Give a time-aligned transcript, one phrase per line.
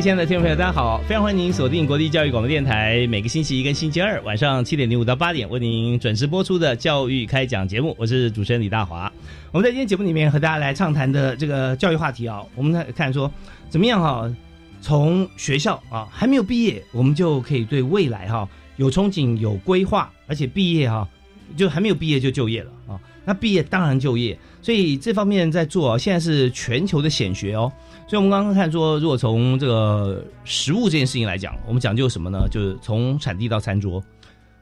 [0.00, 1.02] 亲爱的听众朋友，大家好！
[1.08, 7.96] 非常欢迎您锁定国立教育广播电台，每个星期一跟星期二晚上七点零五到八点为您准时播出的教育开讲节目。
[7.98, 9.12] 我是主持人李大华。
[9.50, 13.28] 我们在今天节目里面和大家来畅谈的这个教育话题啊，我们来看说
[13.68, 14.32] 怎么样哈，
[14.80, 21.08] 从学校啊还没有毕业，我们就可以对未来哈有憧憬、有规划，而且毕业哈
[21.56, 23.00] 就还没有毕业就就业了啊。
[23.24, 27.70] 那毕业当然就业，所以这方面在做，现在是全球的显学哦。
[28.08, 32.48] 所以，我们刚刚看说，如果从这个食物这件事情来讲，我们讲究什么呢？
[32.50, 34.02] 就是从产地到餐桌。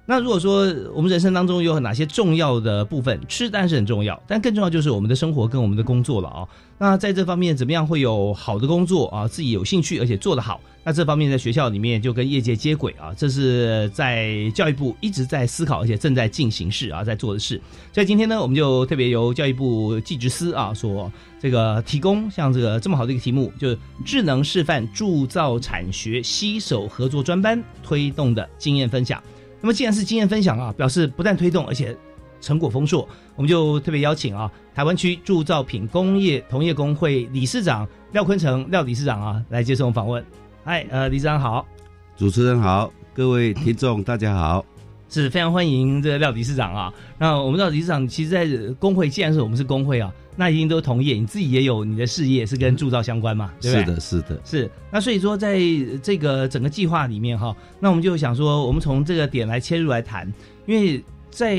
[0.08, 6.46] 那如果说我们人生当中有哪些重要的部分，吃当然是很重要，但更重要就是我们的生活跟我们的工作了啊。
[6.78, 9.26] 那在这方面，怎么样会有好的工作啊？
[9.26, 13.12] 自己有兴趣而且做得好，那这方面在学校里面就跟业界接轨啊。
[13.16, 17.60] 这是在教育部一直在思考而且正在进行式啊，在做的事。
[17.92, 29.20] 所以今天呢，我们就特别由教育部技职司啊所这个提供像这个这么好的一个题目，就是智能示范铸造产学携手合作专班推动的经验分享。
[29.60, 31.96] 那么既然是经验分享啊，表示不但推动，而且
[32.40, 40.24] 成果丰硕，我们就特别邀请啊，台湾区铸造品工业同业工会理事长廖坤成廖理事长啊来接受访问。
[40.64, 41.66] 嗨，呃，理事长好，
[42.16, 44.64] 主持人好，各位听众大家好，
[45.08, 46.92] 是非常欢迎这个廖理事长啊。
[47.18, 50.12] 那我们廖理事长其实，在工会，既然是我们是工会啊。
[50.36, 53.52] 那一定都同业，你自己也有你的事业是跟铸造相关嘛？
[53.60, 53.84] 对不对？
[53.84, 54.70] 是的，是的，是。
[54.90, 55.58] 那所以说，在
[56.02, 60.30] 这个整个计划里面哈，那我们就想说，我们从这个点来切入来谈，
[60.66, 61.58] 因为在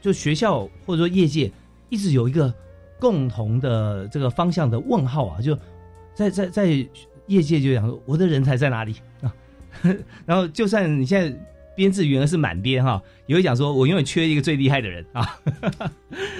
[0.00, 1.52] 就学校或者说业界
[1.90, 2.52] 一直有一个
[2.98, 5.56] 共同的这个方向的问号啊，就
[6.14, 6.66] 在在在
[7.26, 9.34] 业界就想说，我的人才在哪里啊？
[10.24, 11.38] 然后就算你现在。
[11.74, 15.38] 编制员是满编哈，也会讲说，我永远缺一个最厉害的人啊。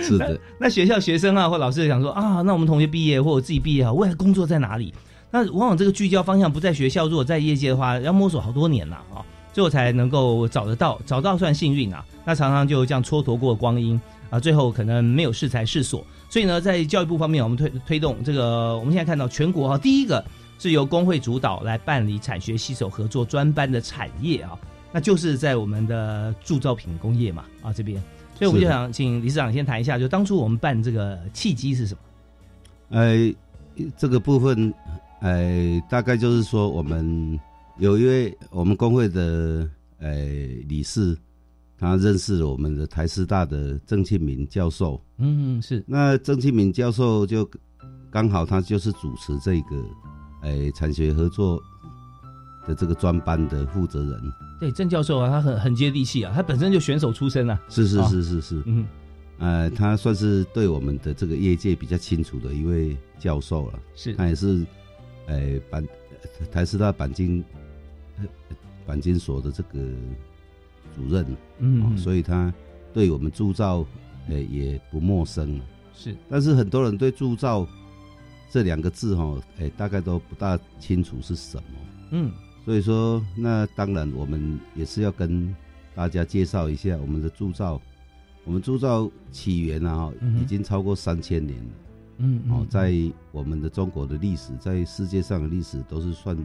[0.02, 4.94] 是的， 那学校学生啊，或老师想说啊，那我们同学毕业或我自己毕业啊，未来工作在哪里？
[5.30, 12.04] 那往往这个聚焦方向不在学校，如果在业界的话，要摸索好多年了啊，最后才能够找得到，找到算幸运啊。
[12.24, 16.06] 那常常就这样蹉跎过光阴啊，最后可能没有适才适所。
[16.30, 20.24] 所以呢，在教育部方面，我们推推动这个，我们现在看到全国哈，第一个
[20.58, 24.56] 是由工会主导来办理产学携手合作专班的产业啊。
[24.94, 28.00] 那就是在我们的铸造品工业嘛，啊这边，
[28.38, 32.00] 所以我们就想请理事长先谈一下，就当初我们办这个契机是什么？
[32.90, 33.34] 呃，
[33.96, 34.72] 这个部分，
[35.20, 37.36] 呃，大概就是说，我们
[37.78, 39.68] 有一位我们工会的
[39.98, 40.14] 呃
[40.68, 41.18] 理事，
[41.76, 45.02] 他认识了我们的台师大的郑庆明教授。
[45.18, 45.82] 嗯，是。
[45.88, 47.50] 那郑庆明教授就
[48.12, 49.84] 刚好他就是主持这个，
[50.42, 51.60] 呃，产学合作
[52.66, 54.32] 的这个专班的负责人。
[54.60, 57.60] 对郑教授啊，他很很接地气啊，他本身就选手出身啊。
[57.68, 58.86] 是是是是是，嗯，
[59.38, 63.78] 呃，他算是对我们的这个业界比较清楚的一位教授了。
[63.94, 64.64] 是，他也是，
[65.26, 65.86] 呃，板
[66.50, 67.44] 台师大钣金
[68.86, 69.78] 钣金所的这个
[70.94, 71.26] 主任。
[71.58, 72.52] 嗯，所以他
[72.92, 73.84] 对我们铸造，
[74.28, 75.60] 呃，也不陌生。
[75.94, 77.66] 是，但是很多人对铸造
[78.50, 81.64] 这两个字哈，哎，大概都不大清楚是什么。
[82.12, 82.32] 嗯。
[82.64, 85.54] 所以说，那当然我们也是要跟
[85.94, 87.80] 大家介绍一下我们的铸造。
[88.46, 90.12] 我们铸造起源啊，
[90.42, 91.70] 已经超过三千年了。
[92.18, 92.92] 嗯，哦，在
[93.32, 96.36] 我们的中国的历史，在世界上的历史都是算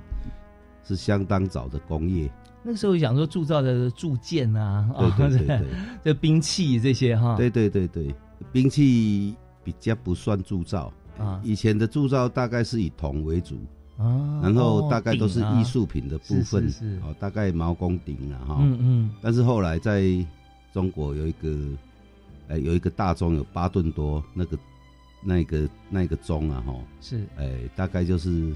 [0.82, 2.32] 是相当早的工业。
[2.64, 5.68] 那个时候讲说铸造的铸剑啊，对对 对，
[6.02, 8.16] 这兵器这些哈，对对对对，
[8.52, 11.42] 兵器比较不算铸造啊。
[11.44, 13.58] 以前的铸造大概是以铜为主。
[14.00, 16.68] 啊，然后大概都是艺术品的部分，
[17.04, 20.04] 哦，大概毛公鼎了哈，嗯嗯，但是后来在
[20.74, 21.58] 中国有一个，
[22.48, 24.58] 哎，有一个大钟有八吨多，那个
[25.22, 28.56] 那个那个钟啊，哈，是，哎，大概就是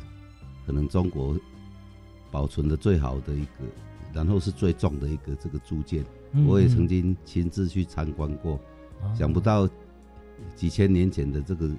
[0.66, 1.36] 可能中国
[2.32, 3.66] 保存的最好的一个，
[4.14, 6.06] 然后是最重的一个这个铸件。
[6.48, 8.60] 我也曾经亲自去参观过，
[9.14, 9.70] 想不到
[10.56, 11.70] 几千年前的这个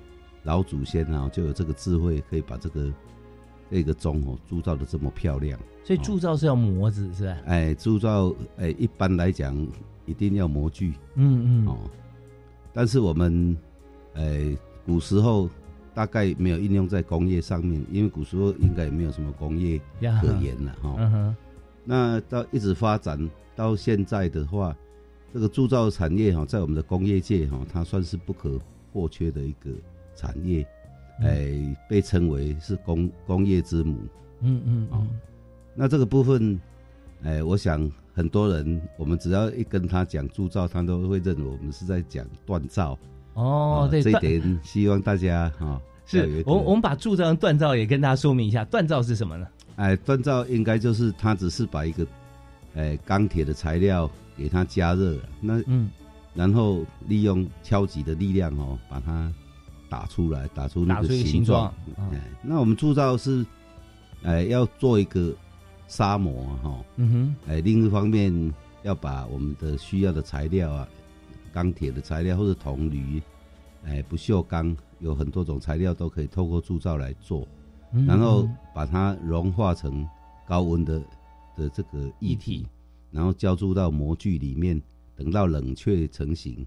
[0.44, 2.92] 老祖先啊，就有这个智慧，可以把这个
[3.74, 5.58] 这个钟哦铸造的这么漂亮。
[5.82, 7.36] 所以铸造是要模子是吧？
[7.46, 9.54] 哎，铸造哎，一般来讲
[10.06, 10.94] 一定要模具。
[11.16, 11.78] 嗯嗯哦，
[12.72, 13.56] 但是我们
[14.14, 14.56] 哎
[14.86, 15.50] 古时候
[15.92, 19.80] 大概没有应用在工业上面，因为古时候应该也没有什么工业
[20.20, 20.94] 可言了哈。
[20.98, 21.36] 嗯哼。
[21.84, 23.28] 那到一直发展。
[23.56, 24.76] 到现在的话，
[25.32, 28.58] 这个铸造产业哈，在我们的工业界哈，它算是不可
[28.92, 29.70] 或缺的一个
[30.16, 30.66] 产业，
[31.20, 33.98] 哎，被称为是工工业之母。
[34.40, 35.06] 嗯嗯哦，
[35.74, 36.60] 那这个部分，
[37.22, 42.98] 哎，我想很多人，我们只要一跟他讲铸造，他都会认为我们是在讲锻造。
[43.34, 49.46] 哦，对，这一点希望大家哈，是我我们把铸造跟锻造也跟大家说明一下，锻造是什么呢？
[49.76, 52.06] 哎，锻造应该就是它只是把一个。
[52.76, 55.88] 哎，钢铁的材料给它加热，那嗯，
[56.34, 59.32] 然后利用敲击的力量哦，把它
[59.94, 61.72] 打出来，打出那个形状。
[62.10, 63.46] 哎，那我们铸造是，
[64.24, 65.32] 哎，要做一个
[65.86, 66.84] 砂模哈。
[66.96, 67.36] 嗯哼。
[67.48, 68.52] 哎，另一方面
[68.82, 70.88] 要把我们的需要的材料啊，
[71.52, 73.22] 钢铁的材料或者铜铝，
[73.84, 77.46] 哎，不锈钢，有很多种材料都可以透过铸造来做，
[78.06, 80.04] 然后把它融化成
[80.46, 81.00] 高温的。
[81.56, 82.66] 的这个液体，
[83.12, 84.82] 然后浇注到模具里面，
[85.14, 86.66] 等到冷却成型，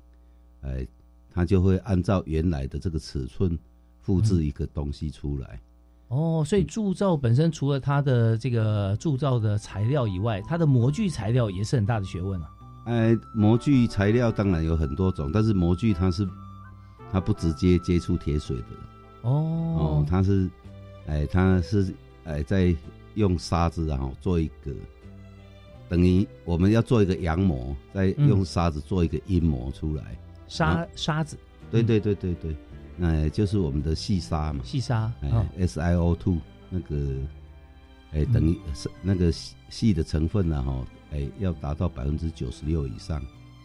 [0.61, 0.87] 哎，
[1.37, 3.55] 它就会按照原来的这个尺寸
[4.01, 5.61] 复制一个东西出来。
[6.07, 12.49] 哦，所以铸造本身除了它的这个铸造的材料以外，它的模具材料也是很大的学问啊。
[12.85, 16.27] 哎，模具材料当然有很多种，但是模具它是
[17.11, 18.65] 它不直接接触铁水的。
[19.21, 19.31] 哦
[19.77, 20.49] 哦，它是
[21.05, 21.93] 哎，它是
[22.23, 22.75] 哎在。
[23.15, 24.71] 用沙子然后做一个，
[25.89, 30.15] 等于我们要做一个阳模，再用沙子做一个阴模出来。
[30.47, 31.37] 沙沙子，
[31.69, 32.55] 对对对对对，
[32.95, 34.61] 那就是我们的细沙嘛。
[34.63, 36.37] 细沙，哎，SiO two
[36.69, 36.95] 那个，
[38.13, 43.21] 哎，等于是那个细的成分呢，哈，哎，要达到百分之九十六以上。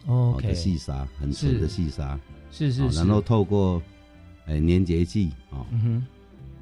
[0.07, 2.19] 哦，的细沙，很纯的细沙。
[2.51, 2.99] 是是是。
[2.99, 3.81] 然后透过，
[4.47, 5.65] 哎，粘结剂啊，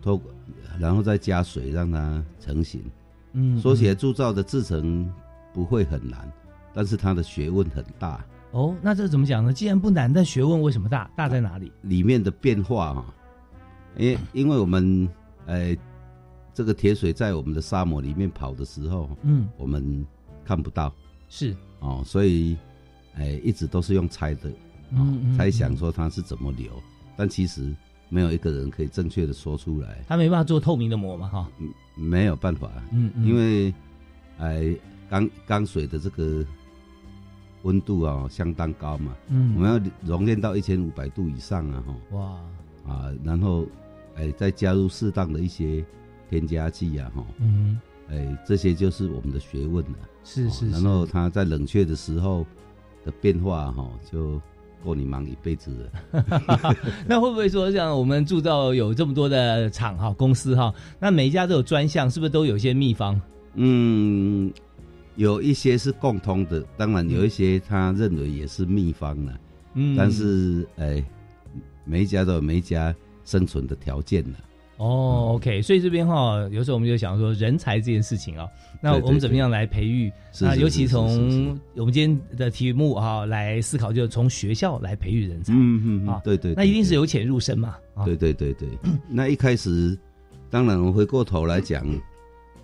[0.02, 0.31] 透过。
[0.78, 2.82] 然后再加水让它成型。
[3.32, 5.11] 嗯，说起来铸造的制成
[5.55, 6.31] 不会很难，
[6.75, 8.25] 但是它的学问很大。
[8.52, 9.52] 哦，那这怎么讲呢？
[9.52, 11.11] 既然不难，但学问为什么大？
[11.17, 11.70] 大在哪里？
[11.82, 13.14] 里面的变化啊，
[13.97, 15.08] 因因为我们
[15.47, 15.76] 呃，
[16.52, 20.06] 这个铁水在我们的沙漠里面跑的时候，嗯，我们
[20.44, 20.93] 看不到，
[21.29, 22.56] 是哦，所以
[23.14, 24.50] 哎，一直都是用猜的，
[24.91, 26.70] 嗯，猜想说它是怎么流，
[27.17, 27.75] 但其实。
[28.12, 31.49] 没有一个人可以正确的说出来，他没办法做透明的膜嘛，哈，
[31.94, 33.73] 没有办法，嗯，因为，
[34.38, 34.75] 哎，
[35.08, 36.44] 钢钢水的这个
[37.62, 43.66] 温度啊相当高嘛，嗯，我们要熔炼到一千五百度以上啊，哈，哇，啊，然后，
[44.16, 45.84] 哎，再加入适当的一些
[46.28, 47.78] 添加剂啊，哈，嗯，
[48.08, 52.46] 哎，这些就是我们的学问了，是是，然后它在冷却的时候
[53.04, 54.40] 的变化，哈，就。
[54.82, 55.70] 够你忙一辈子
[56.14, 56.24] 了，
[57.06, 63.20] 那会不会说像我们铸造有这么多的厂哈公司哈，那每一家都有专项，是不是都有一些秘方？
[63.56, 64.50] 嗯，
[65.20, 69.38] 有一些是共通的，当然有一些他认为也是秘方了。
[69.74, 71.04] 嗯，但是哎，
[71.84, 72.94] 每一家都有每一家
[73.26, 74.38] 生存的条件了。
[74.78, 78.48] 哦，OK，所以这边哈，有时候我们就想说人才这件事情啊，
[78.80, 80.10] 那我们怎么样来培育？
[80.40, 85.52] 那尤其从我们今天的题目哈来思考，就是从学校来培育人才。
[85.52, 87.76] 嗯嗯啊，对对，那一定是由浅入深嘛。
[88.06, 88.66] 对对对对，
[89.06, 89.94] 那一开始，
[90.48, 91.86] 当然我回过头来讲，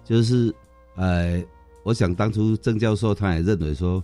[0.03, 0.51] 就是
[0.95, 1.45] 呃，
[1.87, 4.03] 我想当初郑教授他也认为说，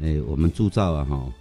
[0.00, 1.32] 哎，我们铸造啊哈，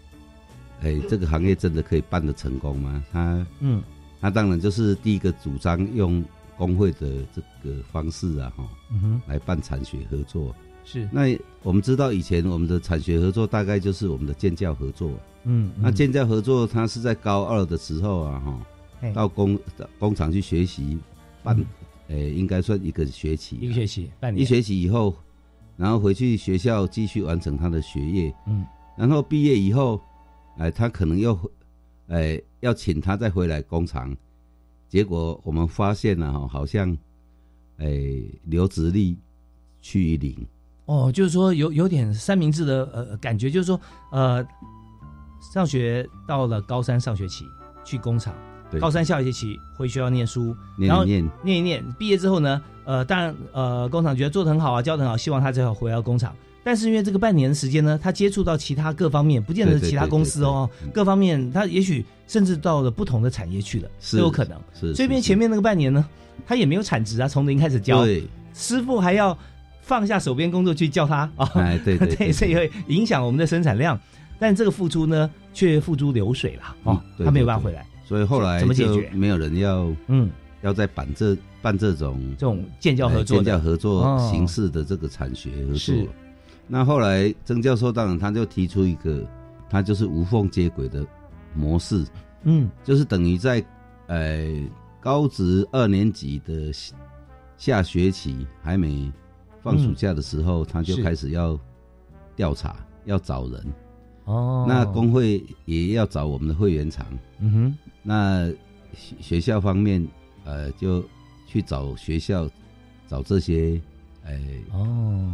[0.81, 3.01] 哎，这个行业真的可以办得成功吗？
[3.13, 3.81] 他嗯。
[4.19, 6.21] 他当然就是第一个主张用
[6.57, 8.69] 工会的这个方式啊，哈，
[9.25, 10.53] 来办产学合作。
[10.83, 11.07] 是。
[11.13, 11.33] 那
[11.63, 15.09] 我们知道以前我们的产学合作大概就是我们的建教合作。
[15.45, 15.71] 嗯。
[15.77, 18.41] 那建教合作，它是在高二的时候啊，
[19.01, 19.57] 哈，到工
[19.97, 20.97] 工厂去学习，
[21.41, 21.57] 半，
[22.09, 23.55] 诶，应该算一个学期。
[23.61, 24.41] 一个学期，半年。
[24.41, 25.15] 一学期以后，
[25.79, 28.35] 然后回去学校继续完成他的学业。
[28.45, 28.63] 嗯。
[28.97, 29.99] 然后毕业以后，
[30.57, 31.39] 哎，他可能又。
[32.11, 34.17] 哎，要请他再回来工厂，
[34.87, 36.91] 结果我们发现了哈，好像，
[37.77, 37.87] 哎，
[38.45, 39.15] 留职率
[39.79, 40.35] 趋于零。
[40.87, 43.79] 哦，就是说有有点三明治的呃感觉，就是说
[44.11, 44.43] 呃，
[45.53, 47.45] 上学到了高三上学期
[47.85, 48.33] 去工厂，
[48.81, 52.59] 高三下学期回学校念书，然后念念一念，毕业之后呢，
[52.89, 56.35] 呃，当然呃，工厂觉得做的很好啊，教的很好，希望他最后回到工厂。
[56.63, 64.59] 但是因为这个半年的时间呢，他接触到其他各方面，不见得是其他公司哦，各方面他也许甚至到了不同的产业去了，都有可能。
[64.73, 66.03] 是这边前面那个半年呢，
[66.47, 68.03] 他也没有产值啊，从零开始教，
[68.55, 69.37] 师傅还要
[69.81, 73.99] 放下手边工作去教他啊，哎， 对对，所以会影响我们的生产量。
[74.39, 77.85] 但这个付出呢，却付诸流水了哦，他没有办法回来。
[78.03, 79.07] 所以后来怎么解决？
[79.13, 85.95] 没有人要嗯，要在办这办这种这种建教合作、建教合作形式的这个产学合作。
[86.67, 89.25] 那后来曾教授当然他就提出一个，
[89.69, 91.05] 他就是无缝接轨的
[91.55, 92.05] 模式，
[92.43, 93.65] 嗯，就是等于在
[94.07, 94.47] 呃
[94.99, 96.71] 高职二年级的
[97.57, 99.11] 下学期还没
[99.61, 101.59] 放暑假的时候，他就开始要
[102.35, 102.75] 调查，
[103.05, 103.65] 要找人。
[104.25, 107.03] 哦，那工会也要找我们的会员厂，
[107.39, 108.47] 嗯哼，那
[108.93, 110.07] 学学校方面，
[110.49, 111.03] 呃，就
[111.45, 112.49] 去找学校，
[113.07, 113.79] 找这些，
[114.25, 114.41] 哎，
[114.73, 115.31] 哦，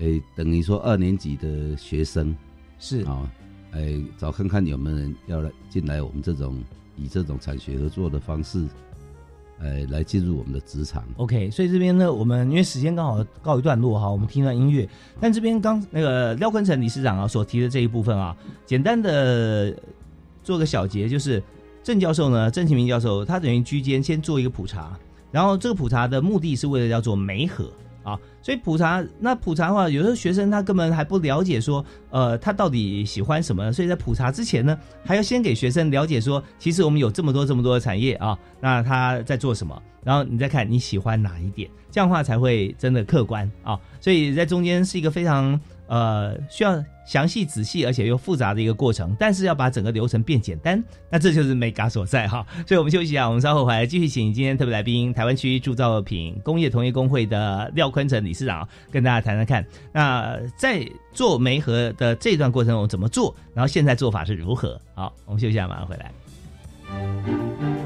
[0.00, 2.34] 哎，等于说二年级的学生
[2.80, 3.30] 是啊，
[3.70, 6.60] 哎，找看看有没有人要来进来我们这种
[6.96, 8.66] 以这种产学合作的方式。
[9.60, 11.02] 呃，来进入我们的职场。
[11.16, 14.88] OK，所以这边呢，我们因为时间刚好告一段落哈，我们听段音乐。
[15.18, 19.76] 但这边刚那个廖坤成理事长啊所提的这一部分啊，简单的
[20.44, 21.42] 做个小结，就是
[21.88, 24.94] 郑教授呢，郑启明教授，他等于居间先做一个普查，
[25.32, 27.72] 然后这个普查的目的是为了叫做媒合。
[28.02, 45.58] 啊，所以普查那普查的话，有时候学生他根本还不了解说，呃，他到底喜欢什么，所以在普查之前呢，还要先给学生了解说，其实我们有这么多这么多的产业啊，那他在做什么，然后你再看你喜欢哪一点，这样的话才会真的客观啊，所以在中间是一个非常。
[45.88, 52.46] 呃，需要详细、仔细，而且又复杂的一个过程，但是要把整个流程变简单，那这就是美感所在哈。
[52.66, 59.66] 所以我们休息一下，我们稍后回来继续请今天特别来宾，台湾区铸造品工业同业工会的廖坤成理事长跟大家谈谈看。
[59.92, 64.80] 那在做煤核的这段过程中怎么做，然后现在做法是如何？
[64.94, 67.77] 好，我们休息一下，马上回来。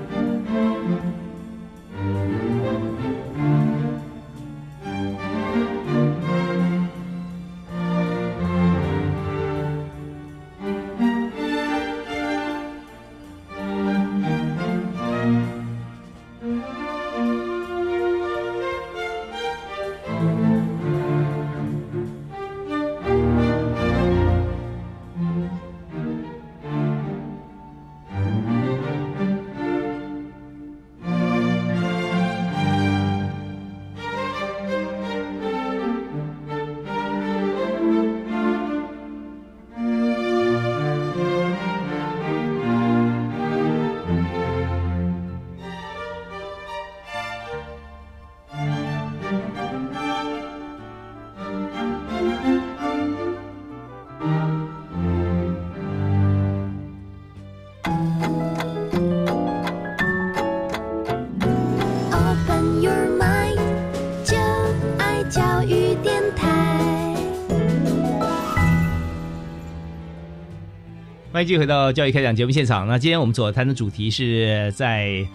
[71.44, 72.87] 继续回到教育开讲节目现场。
[72.87, 75.26] 那今天我们所谈的主题是在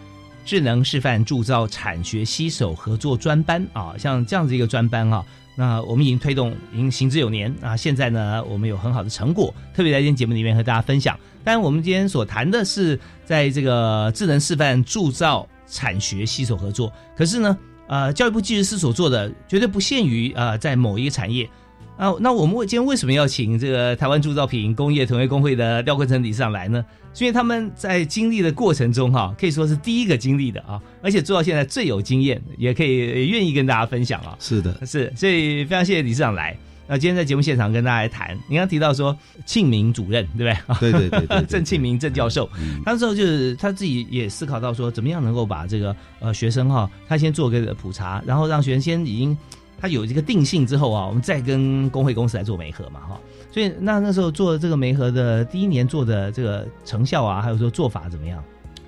[0.46, 7.76] 智能示范铸造产学携手合作专班啊，像这样子一个专班啊，那我们已经推动，已经行之有年啊。
[7.76, 11.20] 现在呢，我们有很好的成果，特别在今天节目里面和大家分享。
[11.44, 21.50] 当然，我们今天所谈的是在这个智能示范铸造产学携手合作，可是呢，呃，教育部技师所做的绝对不限于呃在某一个产业。
[21.98, 26.86] 啊，那我们今天为什么要请这个台湾铸造品工业同业工会的廖坤成理事长来呢？
[27.12, 34.38] 是因为他们在经历的过程中，哈，可以说是第一个经历的啊，而且做到现在最有经验，也可以愿意跟大家分享啊。
[34.40, 36.56] 是的，是，所以非常谢谢理事长来。
[36.90, 39.18] 那今天在节目现场跟大家来谈，你刚提到说
[39.48, 40.92] 庆明主任，对不对？
[40.92, 42.48] 对对对， 郑庆明郑教授，
[42.86, 49.36] 那时候就是他自己也思考到说，怎么样能够把这个呃学生哈，他先做个普查，然后让学生先已经。
[49.80, 53.22] 它有一个定性之后啊，我们再跟工会公司来做媒合嘛，哈。
[53.52, 58.44] 所以那那时候做这个媒合的第一年做的这个成效啊，还有说做法怎么样？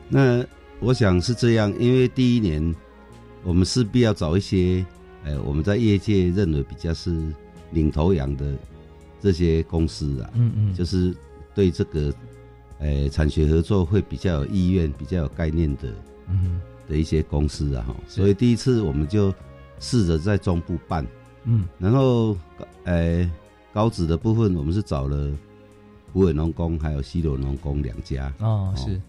[0.07, 0.43] 那
[0.79, 2.75] 我想是这样，因为第一年
[3.43, 4.83] 我们势必要找一些，
[5.23, 7.15] 呃，我们在业界认为比较是
[7.71, 8.53] 领头羊的
[9.21, 11.15] 这些公司啊，嗯嗯，就是
[11.53, 12.13] 对这个，
[12.79, 15.93] 呃，产学合作会比较有意愿、比较有概念的，
[16.29, 17.95] 嗯，的一些公司啊，哈。
[18.07, 19.31] 所以第一次我们就。
[19.79, 21.05] 试着在中部办，
[21.43, 22.37] 嗯，然后，
[22.83, 23.29] 呃，
[23.73, 25.31] 高职的部分，我们是找了
[26.11, 29.01] 湖尾农工还有西螺农工两家，哦，是，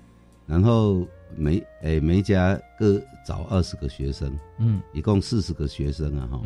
[0.47, 6.43] 然后每诶每一家各找二十个学生，嗯，一共四十个学生啊哈。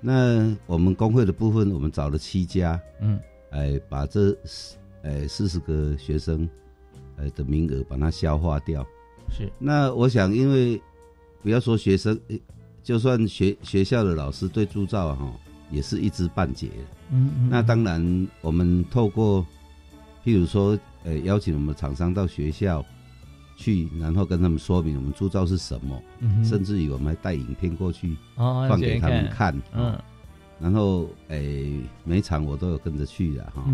[0.00, 3.18] 那我们工会的部分，我们找了七家，嗯，
[3.50, 6.48] 哎，把这四诶四十个学生，
[7.16, 8.86] 呃的名额把它消化掉。
[9.30, 9.50] 是。
[9.58, 10.80] 那我想，因为
[11.42, 12.18] 不要说学生，
[12.86, 15.28] 就算学学校的老师对铸造哈，
[15.72, 16.70] 也是一知半解。
[17.10, 17.48] 嗯嗯。
[17.50, 19.44] 那当然，我们透过，
[20.24, 22.84] 譬如说，呃，邀请我们厂商到学校。
[23.58, 25.98] 去，然后跟他们说明我们铸造是什么，
[26.44, 29.58] 甚至于我们还带影片过去放给他们看。
[29.72, 29.98] 嗯，
[30.60, 33.64] 然后诶，每场我都有跟着去的哈，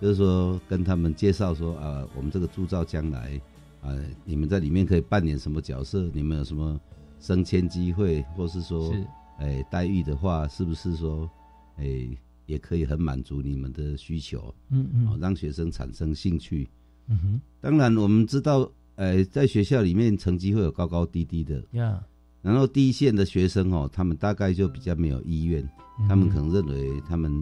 [0.00, 3.40] 就是说跟他们介绍说啊，我们这个铸造将来
[3.82, 6.10] 啊，你们在里面可以扮演什么角色？
[6.12, 6.76] 你们有什么
[7.24, 8.92] 升迁机会，或是说
[9.38, 11.30] 诶待遇的话，是不是说
[11.78, 14.54] 诶也可以很满足你们的需求？
[14.68, 16.68] 嗯嗯，让学生产生兴趣。
[17.08, 18.70] 嗯哼，当然我们知道。
[18.96, 22.00] 呃，在学校里面成绩会有高高低低的，呀。
[22.42, 25.68] 然后第一线的学生哦，他们大概就比较没有意愿，
[26.08, 27.32] 他们可能认为他们，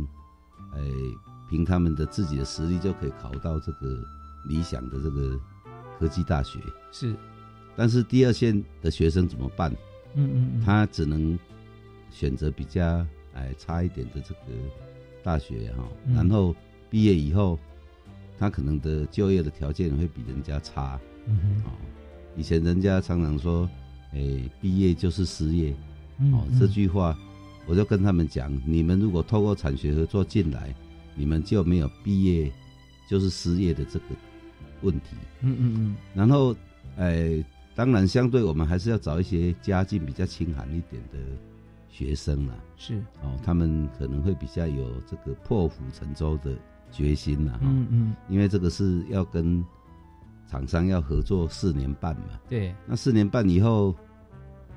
[0.73, 0.81] 呃，
[1.51, 4.03] 凭他们的自己的实力就可以考到这个
[4.49, 5.39] 理想的这个
[5.99, 6.59] 科技大学。
[6.91, 7.15] 是。
[7.77, 9.71] 但是第二线的学生怎么办？
[10.15, 10.63] 嗯嗯。
[10.65, 11.39] 他只能
[12.11, 14.41] 选择比较哎差一点的这个
[15.23, 16.55] 大学哈，然后
[16.91, 17.59] 毕业以后，
[18.39, 21.01] 他可能的就业的条件会比人家差。
[21.27, 21.71] 嗯哼，哦，
[22.37, 23.69] 以前人家常常说，
[24.13, 24.19] 哎，
[24.61, 25.75] 毕业就是失业，
[26.33, 27.17] 哦，这句话，
[27.67, 30.75] 我就跟他们讲，你们如果透过产学合作进来，
[31.15, 32.53] 你们就没有毕业
[33.09, 34.05] 就是失业的这个
[34.83, 35.17] 问题。
[35.41, 35.97] 嗯嗯嗯。
[36.13, 36.55] 然后，
[36.97, 37.43] 哎，
[37.75, 41.19] 当然，相对我们还是要找一些家境比较清寒一点的
[41.89, 42.55] 学生啦。
[42.77, 42.99] 是。
[43.23, 46.55] 哦，他们可能会比较有这个破釜沉舟的
[46.91, 47.59] 决心呐。
[47.63, 48.17] 嗯嗯。
[48.29, 49.65] 因为这个是要跟。
[50.51, 52.39] 厂商要合作四年半嘛？
[52.47, 53.95] 对，那四年半以后，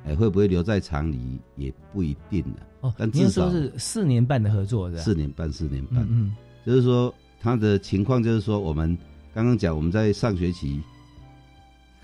[0.06, 2.68] 哎，会不会留在厂里也不一定了。
[2.80, 5.00] 哦，但至少是四年半的合作的。
[5.00, 6.08] 四年半，四年半。
[6.10, 6.34] 嗯，
[6.66, 8.98] 就是说他的情况就是说，我们
[9.34, 10.82] 刚刚讲，我们在上学期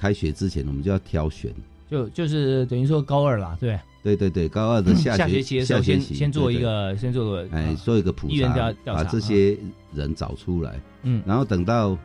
[0.02, 1.54] 开学之前，我们就要挑选，
[1.88, 9.56] 就就是等于说高二啦，对，对对对，高二的下学期的时候，先先做一个，先做个，哎，做一个普查，把这些
[9.94, 11.96] 人找出来，嗯，然后等到。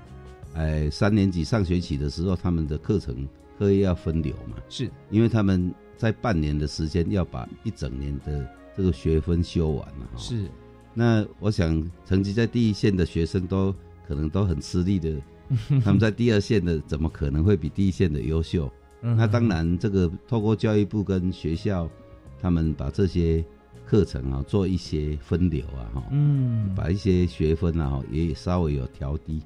[0.58, 3.28] 哎，三年级上学期的时候，他们的课程
[3.58, 4.56] 课业要分流嘛？
[4.70, 10.08] 是，因为他们在半年的时间要把一整年的这个学分修完了。
[10.16, 10.46] 是，
[10.94, 13.70] 那我想成绩在第一线的学生都
[14.08, 15.14] 可能都很吃力的，
[15.84, 18.70] 他们在第二线的怎么可能会比第一线的优秀？
[19.00, 21.88] 那当然，这个透过教育部跟学校，
[22.40, 23.44] 他们把这些
[23.86, 29.40] 课程啊做一些分流啊，哈，嗯，把一些学分啊也稍微有调低。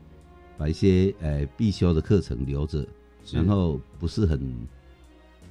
[0.57, 2.87] 把一些呃必修的课程留着，
[3.33, 4.39] 然后不是很，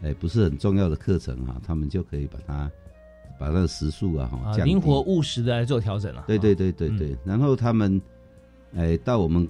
[0.03, 2.71] 哎不是很重要的课程哈，他们就可以把它
[3.39, 4.31] 把那个时数啊
[4.63, 6.25] 灵活务实的来做调整了。
[6.27, 7.99] 对对对对对，然后他们
[8.75, 9.47] 哎到我们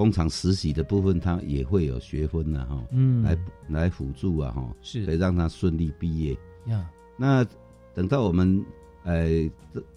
[0.00, 6.34] 工厂实习的部分，他也会有学分的哈，嗯，来来辅助啊哈，是可以让他顺利毕业。
[6.68, 7.46] 呀，那
[7.94, 8.64] 等到我们
[9.04, 9.50] 哎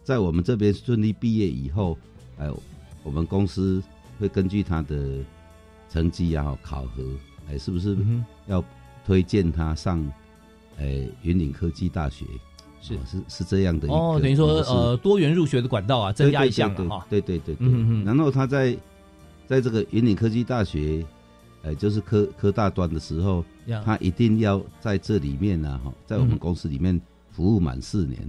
[0.04, 1.98] 在我们这边顺利毕业以后，
[2.38, 2.50] 哎
[3.04, 3.82] 我们公司。
[4.20, 5.18] 会根据他的
[5.90, 7.04] 成绩啊考核，
[7.50, 7.98] 哎，是不是
[8.46, 8.64] 要
[9.06, 10.00] 推荐他上，
[10.78, 12.24] 哎，云岭科技大学？
[12.80, 17.06] 是是是这样的哦，等于说呃，多元入学的管道啊，增加一项哈。
[17.10, 17.68] 对对对对，
[18.06, 18.78] 然后他在
[19.48, 21.06] 在这个云岭科技大学，
[21.62, 23.44] 呃，就是科科大端的时候，
[23.84, 27.00] 他一定要在这里面呢，哈，在我们公司里面
[27.32, 28.20] 服务满四年。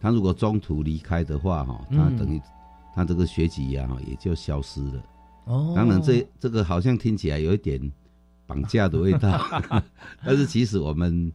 [0.00, 2.40] 他如果中途离开的话，哈，他等于
[2.94, 5.02] 他这个学籍呀，也就消失了。
[5.44, 7.80] 哦，当然，这这个好像听起来有一点
[8.46, 9.40] 绑架的味道，
[10.24, 11.32] 但是其实我们，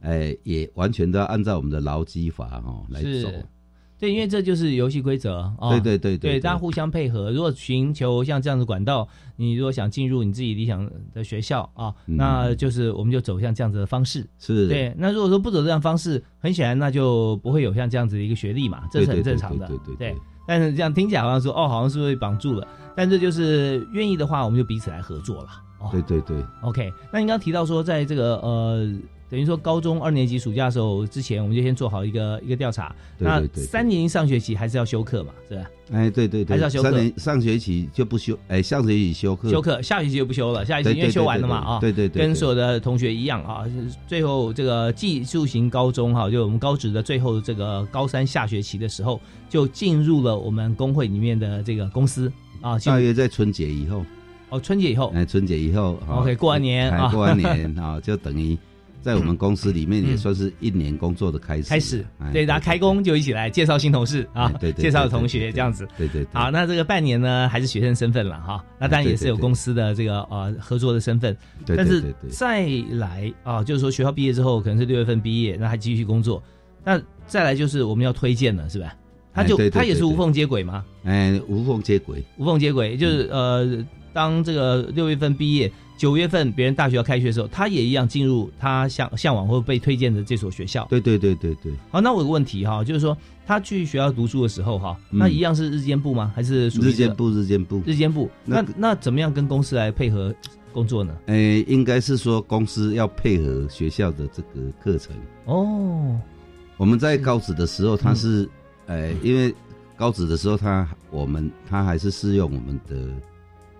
[0.00, 3.30] 哎，也完全都要按照我们的劳基法哈来走。
[3.98, 5.70] 对，因为这就是游戏规则啊。
[5.70, 7.30] 对对对对，大家互相配合。
[7.30, 14.26] 如果寻求像这样的管道，你如果想进入你自己理想的学校啊，那就是我们就走向这样子的方式。
[14.38, 14.94] 是，对。
[14.98, 19.66] 那如果说不走这样方式，很显然那就不会有像这样子的一个学历嘛，这是很正常的。
[19.68, 20.16] 对对对。
[20.46, 22.68] 但是这样听起来好像说，哦，好像是被绑住了。
[22.94, 25.48] 但这就是愿意的话，我们就彼此来合作了。
[25.90, 26.90] 对对对，OK。
[27.12, 28.90] 那你刚刚提到说，在这个呃，
[29.34, 32.94] 等于说高中二年级暑假的时候之前，我们就先做好一个一个调查。
[33.18, 35.32] 那三年级上学期还是要休课嘛？
[35.48, 35.70] 是吧？
[35.90, 36.88] 哎，对对对，还是要休课。
[36.92, 40.64] 三年上学期就不休，哎，上学期休课，休课，下学期就不休了。
[40.64, 43.64] 下学期因为休完了嘛，啊，对对对，跟所有的同学一样啊。
[44.06, 52.78] 最后这个技术型高中哈，就我们高职的最后这个高三下学期的时候，就进入了我们工会里面的这个公司啊。
[52.78, 54.06] 大约在春节以后。
[54.50, 58.56] 哦，春节以后，哎，春节以后，OK，过完年啊，过完年 啊，就等于
[59.04, 61.68] 在我们公司里面也算是一年工作的开始。
[61.68, 65.86] 开始，对，大家开工就一起来介绍新同事啊，对，介绍同学这样子。
[65.98, 66.26] 对对。
[66.32, 71.36] 好，那这个半年呢，还是学生身份了哈，那当然也是有公司的这个呃合作的身份。
[71.66, 76.42] 对但是再来啊，就是说学校毕业之后可能是六月份毕业，那还继续工作。
[76.82, 78.96] 那再来就是我们要推荐了，是吧？
[79.34, 80.84] 他就他也是无缝接轨吗？
[81.02, 90.86] 哎，无缝接轨，无缝接轨就是呃，当这个六月份毕业，九月份别人大学要开学的时候，他也一样进入他向向往或被推荐的这所学校。
[90.90, 91.72] 对对对对对。
[91.90, 96.32] 好，那我有个问题哈，就是说他去学校读书的时候哈，那一样是日间部吗？
[96.34, 97.30] 还是日间部？
[97.30, 97.82] 日间部？
[97.86, 98.30] 日间部。
[98.44, 100.34] 那那怎么样跟公司来配合
[100.72, 101.16] 工作呢？
[101.26, 105.14] 哎，应该是说公司要配合学校的这个课程。
[105.44, 106.18] 哦。
[106.76, 108.48] 我们在高职的时候，他是。
[108.86, 109.54] 哎，因为
[109.96, 113.08] 高职的时候，他我们他还是适用我们的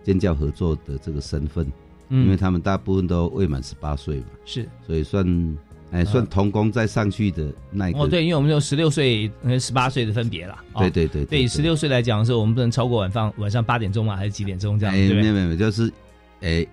[0.03, 1.71] 建教合作的这个身份，
[2.09, 5.57] 因为他们大部分都未满十八岁嘛，是，所以算
[5.91, 7.99] 哎算童工再上去的那一个。
[7.99, 10.59] 哦，对，因为我们有十六岁跟十八岁的分别了。
[10.77, 14.95] 对对对，对十六岁来讲的时候，我们不能超过晚上晚上八点钟嘛，还是几点钟这样？
[14.95, 15.93] 哎，没有没有，就是
[16.41, 16.67] 哎。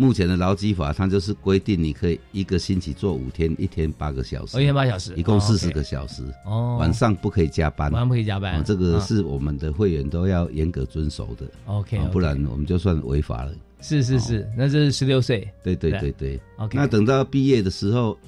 [0.00, 6.22] 目前的劳基法，它就是规定你可以一个星期做五天，一天八个小时，一天八小时，一共四十个小时。
[6.46, 11.50] 哦，晚上不可以加班，晚上不可以加班，这个是我们的会员都要严格遵守的。
[11.66, 13.52] OK，不然我们就算违法了。
[13.80, 15.48] 是是是，那这是十六岁。
[15.62, 16.40] 对对对对。
[16.56, 18.18] OK，那等到毕业的时候，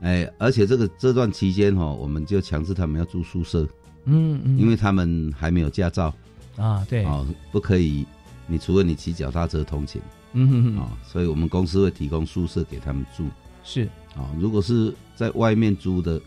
[0.00, 3.66] 哎，而且这个这段期间哈，我们就强制他们要住宿舍。
[4.04, 6.12] 嗯嗯，因为他们还没有驾照。
[6.56, 7.04] 啊，对。
[7.04, 8.04] 哦，不可以，
[8.46, 10.02] 你除了你骑脚踏车通勤。
[10.34, 13.26] 嗯哼哼啊，所以我们公司会提供宿舍给他们住。
[13.64, 13.84] 是
[14.16, 16.20] 啊，如果是在外面租的，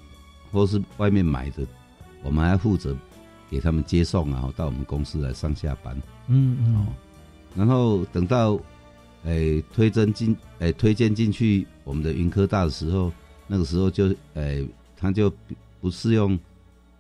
[0.52, 1.66] 或是外面买的，
[2.24, 2.96] 我们还负责
[3.50, 5.96] 给他们接送，然后到我们公司来上下班。
[6.28, 6.76] 嗯嗯。
[6.76, 6.86] 哦，
[7.56, 8.60] 然后等到，
[9.24, 13.12] 诶推甄进，诶推荐进去我们的云科大的时候，
[13.48, 15.32] 那个时候就，诶他就
[15.80, 16.38] 不适用，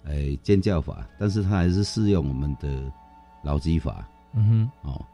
[0.06, 2.92] 诶建教法，但是他还是适用我们的
[3.44, 4.08] 劳基法。
[4.34, 4.90] 嗯哼。
[4.90, 5.06] 哦。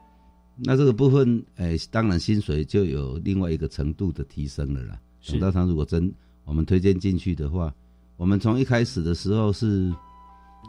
[0.64, 5.00] 那这个部分，哎，当然薪水就有另外一个程度的提升了啦。
[5.28, 6.14] 等到他如果真
[6.46, 7.74] 我们推荐进去的话，
[8.16, 9.92] 我们从一开始的时候是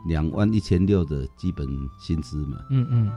[0.07, 1.69] 两万一千六的基本
[2.01, 2.65] 薪资嘛。
[2.71, 3.13] 嗯嗯。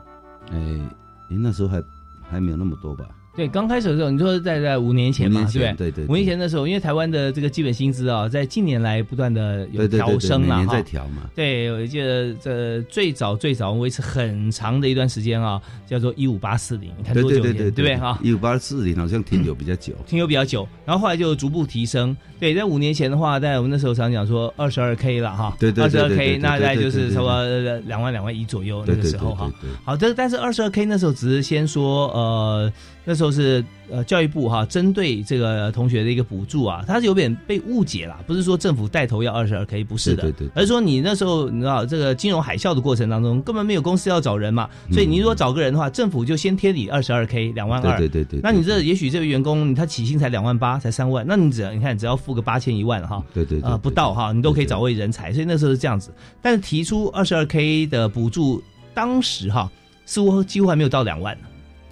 [0.50, 0.96] 哎，
[1.28, 1.84] 您那时候还
[2.30, 3.10] 还没有那么多吧？
[3.36, 5.92] 对，刚开始的时候，你说在在五年前嘛，对不对？
[5.92, 6.06] 对对。
[6.06, 10.66] 五年前的时候，因为台湾的这个基本薪资啊，在近年来不断的有调升了哈。
[10.72, 11.30] 在调嘛。
[11.36, 17.42] 对，我记得这最早最早维持很长的一段时间啊，叫做一五八四零，你看多久？
[17.42, 22.16] 对对对，哈，一五八四零好像停留比较久，停留比较久，然后后来就逐步提升。
[22.40, 29.52] 对，在五年前的话，在我们那时候常讲说二十二 K 了哈，对对二十二 K，那大概就是差不多两万两万一左右那个时候哈。
[29.84, 32.72] 好，这但是二十二 K 那时候只是先说呃。
[33.06, 58.64] 那时候是呃教育部哈针对这个同学的一个补助啊，他是有点被误解了，不是说政府带头要二十二 K，不是的，对对，而是说你那时候你知道这个金融海啸的过程当中，根本没有公司要找人嘛，所以你如果找个人的话，政府就先贴你二十二 K 两万二，对对对，那你这也许这位员工他起薪才两万八，才三万，那你只要你看只要付个八千一万哈，对对啊不到哈，你都可以找位人才，所以那时候是这样子，但是提出二十二 K 的补助，
[58.96, 59.72] 当时哈
[60.08, 61.38] 似乎几乎还没有到两万。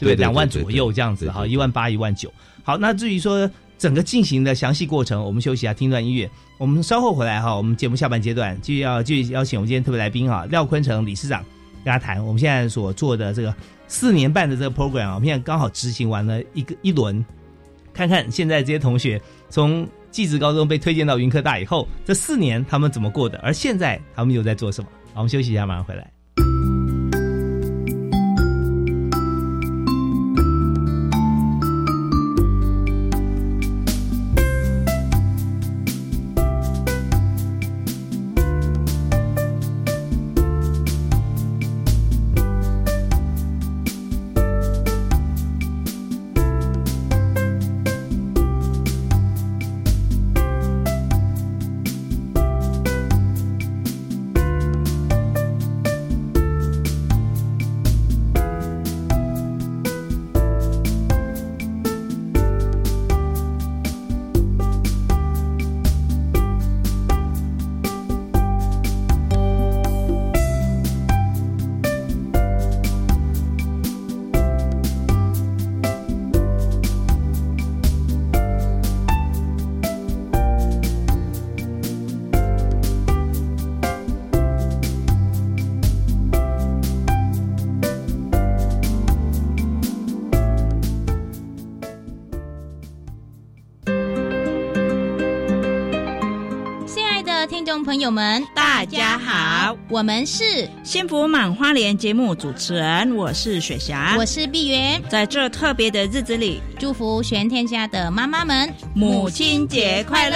[0.04, 2.32] 对，两万左右这样子哈，一万八、一万九。
[2.64, 6.30] 好，那至于说整个进行的详细过程，我们休息一下，听段音乐。
[6.58, 11.44] 我们稍后回来哈，我们节目下半阶段就要继续邀请我们今天特别来宾哈，廖坤成理事长
[11.84, 13.54] 跟他谈我们现在所做的这个
[13.88, 17.24] 四年半的这个 program 啊，我们现在刚好执行完了一个一轮，
[17.94, 24.88] 看看现在这些同学从技职高中被推荐到云科大以后，这四年他们怎么过的，而现在他们又在做什么？
[25.14, 26.13] 好，我们休息一下，马上回来。
[98.04, 110.36] 友们，大家好，我们是幸福满花莲节目主持人，我是雪霞，我是碧云，在这特别的日子里，祝福全天下的妈妈们母亲节快乐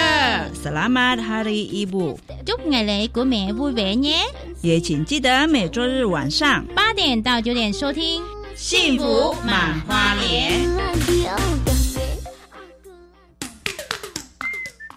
[0.64, 4.16] ，Selamat Hari Ibu，祝你哋过美 vui vẻ nhé，
[4.62, 8.24] 也请记得每周日晚上八点到九点收听。
[8.56, 11.67] 幸福满花莲。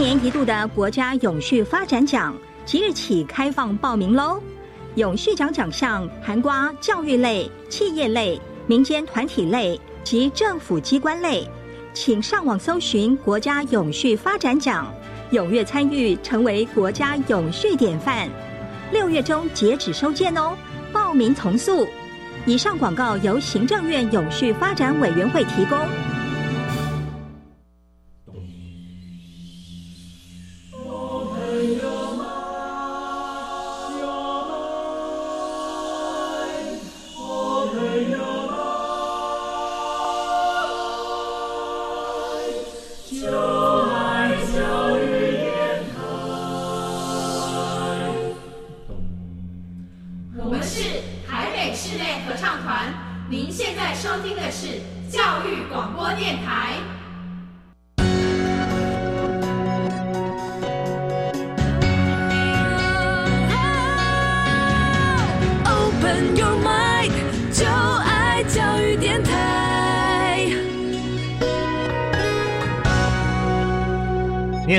[0.00, 2.34] 一年一度的国家永续发展奖
[2.64, 4.40] 即日起开放报名喽！
[4.94, 11.46] 永续奖奖项含瓜教育类、企业类、民间团体类及政府机关类，
[11.92, 14.90] 请上网搜寻“国家永续发展奖”，
[15.32, 18.26] 踊跃参与，成为国家永续典范。
[18.90, 20.56] 六月中截止收件哦，
[20.94, 21.86] 报名从速。
[22.46, 25.78] 以上广告由行政院永续发展委员会提供。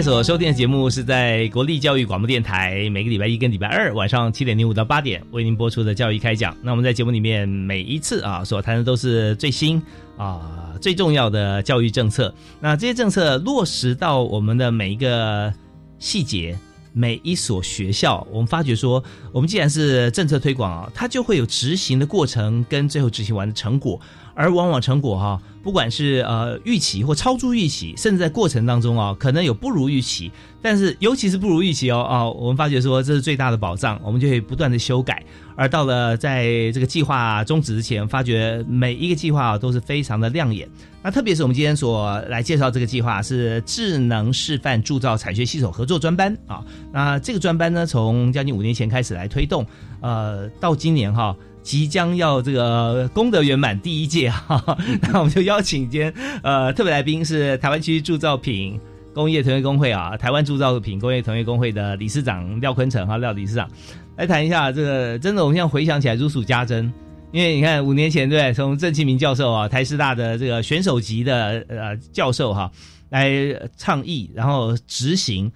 [0.01, 6.57] 所收听的节目是在国立教育广播电台，每个礼拜一跟礼拜二晚上七点零五到八点为您播出的教育开讲。
[6.63, 9.79] 那我们在节目里面每一次啊所谈的都是最新
[10.17, 12.33] 啊最重要的教育政策。
[12.59, 15.53] 那这些政策落实到我们的每一个
[15.99, 16.57] 细节，
[16.93, 24.01] 每一所学校，我们发觉说，我们既然是政策推广啊，它就会有执行的过程跟最后执行完的成果。
[24.33, 30.31] 而往往成果哈，不管是呃预期或超出预期，甚至在过程当中啊，可能有不如预期。
[30.63, 35.23] 但是尤其是不如预期哦啊，我们发觉说这是最大的保障，我们就会不断的修改。
[35.55, 40.69] 而到了在这个计划终止之前，发觉每一个计划都是非常的亮眼。
[41.03, 46.63] 那特别是我们今天所来介绍这个计划是智能示范铸造产学系统合作专班啊。
[46.91, 49.65] 那这个专班呢，从将近五年前开始来推动，
[49.99, 51.35] 呃，到今年哈。
[51.63, 58.79] 即将要这个功德圆满第一届哈， 那我们就邀请今天呃特别来宾是台湾区铸造品
[59.13, 63.69] 工业同业工会啊，台湾铸造品工业同业工会的理事长廖坤成哈，廖理事长
[64.17, 66.91] 来谈一下这个，真的我们现在回想起来如数家珍，
[67.31, 72.71] 因为你看五年前对，从郑庆明教授啊，台师大的这个选手级的呃教授哈
[73.09, 73.31] 来
[73.77, 75.51] 倡议，然后执行。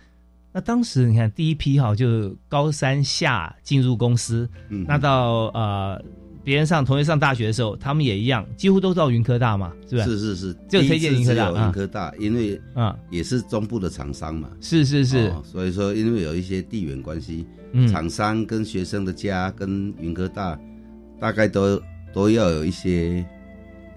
[0.55, 6.01] 那当时你看第一批哈，就高三下进入公司，那到呃
[6.45, 10.17] 别人上同学上大学的时候，他们也一样，几乎都到云科大嘛，是不是？
[10.17, 17.45] 是是是，就推荐云科大，云科大，因为啊也是中部的厂商嘛，是是是，所以说因为有一些地缘关系，
[17.91, 20.57] 厂商跟学生的家跟云科大
[21.19, 21.77] 大概都
[22.13, 23.25] 都要有一些。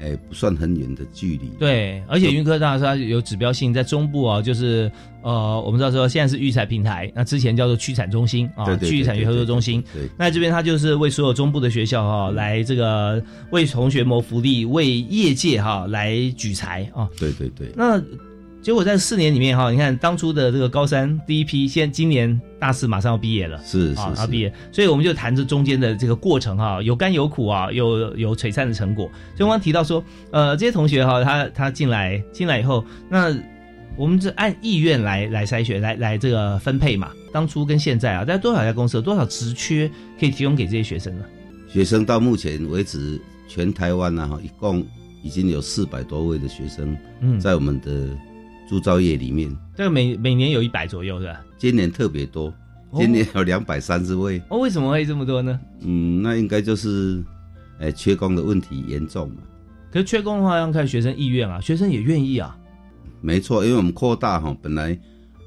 [0.00, 1.48] 哎，不算很远的距离。
[1.58, 4.88] 对，而且云科大它有指标性，在中部啊，就是
[5.28, 9.84] 呃，我们知道说现在是育才平台，那之前叫做区产中心啊，区域产业合作中心。
[9.92, 17.06] 对，那这边它就是为所有中部的学校哈，来这个为同学谋福利，为业界哈来举才啊。
[17.18, 17.68] 对对对。
[17.76, 18.02] 那。
[18.60, 29.08] 结果在四年里面哈，你看当初的这个高三第一批，现在今年大四马上要毕业了，是是要毕业，所以我们就谈这中间的这个过程哈，有甘有苦啊，有有璀璨的成果。
[29.36, 33.32] 所以我刚提到说，呃，这些同学哈，他他进来进来以后，那
[33.98, 37.10] 我们是按意愿来来筛选，来来这个分配嘛。
[37.32, 41.24] 当初跟现在啊，在多少家公司有多少职缺可以提供给这些学生呢？
[41.68, 44.86] 学生到目前为止，全台湾呢哈，一共
[45.22, 48.08] 已经有四百多位的学生嗯在我们的。
[48.68, 51.40] 铸造业里面，这个每每年有一百左右是吧？
[51.56, 52.52] 今年特别多，
[52.98, 54.42] 今年有两百三十位。
[54.50, 55.58] 哦，为什么会这么多呢？
[55.80, 57.24] 嗯，那应该就是，
[57.80, 59.36] 哎，缺工的问题严重嘛。
[59.90, 62.54] 可是缺工的话，要看学生意愿啊，学生也愿意啊。
[63.20, 64.98] 没错，因为我们扩大哈，本来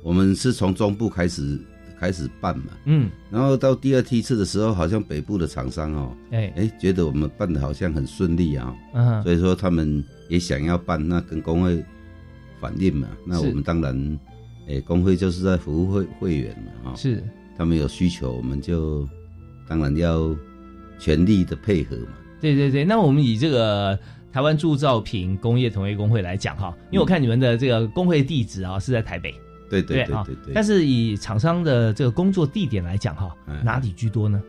[0.03, 1.59] 我们是从中部开始
[1.99, 6.51] 开始办嘛，嗯，然后到第二梯次的时候，好像北部的厂商哦，哎。
[6.55, 11.83] 哎，觉得我们办的好像很顺利啊，嗯，所以说他们也想要办，那跟工会
[12.59, 14.19] 反映嘛，那我们当然，
[14.67, 17.23] 哎，工会就是在服务会会员嘛，哈，是，
[17.57, 19.07] 他们有需求，我们就
[19.67, 20.35] 当然要
[20.97, 22.13] 全力的配合嘛。
[22.39, 23.97] 对对对，那我们以这个
[24.31, 29.33] 台湾铸造品工业同业工会来讲哈，因为我看你们的这个工会地址啊是在台北。
[29.69, 34.41] 对对对对对，但是以厂商的这个工作地点来讲哈，哪里居多呢？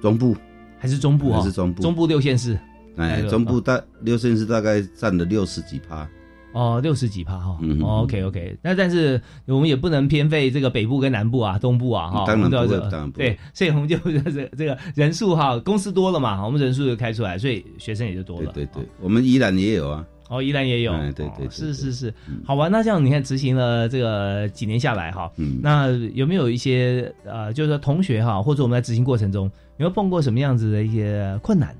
[0.00, 0.34] 中部
[0.78, 1.82] 还是中部还是中部？
[1.82, 2.58] 中部六县市，
[2.96, 6.08] 哎，中部大六县市大概占了六十几趴。
[6.52, 7.58] 哦，六十几趴哈。
[7.60, 12.24] 嗯 OK OK，那但是我们也不能偏废这个北部跟南部啊，东部啊哈。
[12.26, 13.18] 当然不会，当然不。
[13.18, 18.52] 对，所以我们就这这个人数哈，公司多了嘛，我们人数就开出来，所以学生也就多了。
[18.52, 20.04] 对对对，我们宜兰也有啊。
[20.28, 22.68] 哦，宜兰也有，对对，是是是，好吧。
[22.68, 25.28] 那这样你看，执行了这个几年下来哈，
[25.60, 31.76] 那有没有一些呃，就是说同学哈，或者我们在执行过程中，有没有碰过什么样子的一些困难？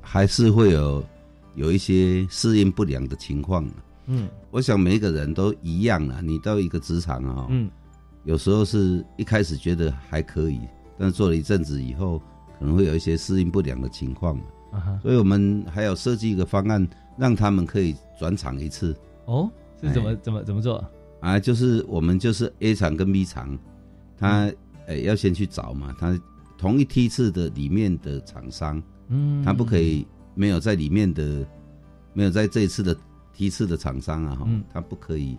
[0.00, 1.04] 还是会有
[1.56, 3.68] 有一些适应不良的情况。
[4.08, 6.20] 嗯，我想每一个人都一样啊。
[6.22, 7.70] 你到一个职场啊，嗯，
[8.24, 10.60] 有时候是一开始觉得还可以，
[10.98, 12.18] 但是做了一阵子以后，
[12.58, 14.36] 可能会有一些适应不良的情况。
[14.72, 16.86] 啊所以我们还要设计一个方案。
[17.18, 19.50] 让他们可以转场一次哦，
[19.82, 20.76] 是怎么怎么怎么做
[21.18, 21.36] 啊？
[21.36, 23.58] 就是我们就是 A 厂跟 B 厂，
[24.16, 24.48] 他
[24.86, 26.16] 哎要先去找嘛，他
[26.56, 31.44] 同一梯次的里面的厂商，嗯，他不可以没有在里面的，
[32.12, 32.96] 没有在这一次的
[33.38, 35.38] 梯次的厂商啊，哈，他不可以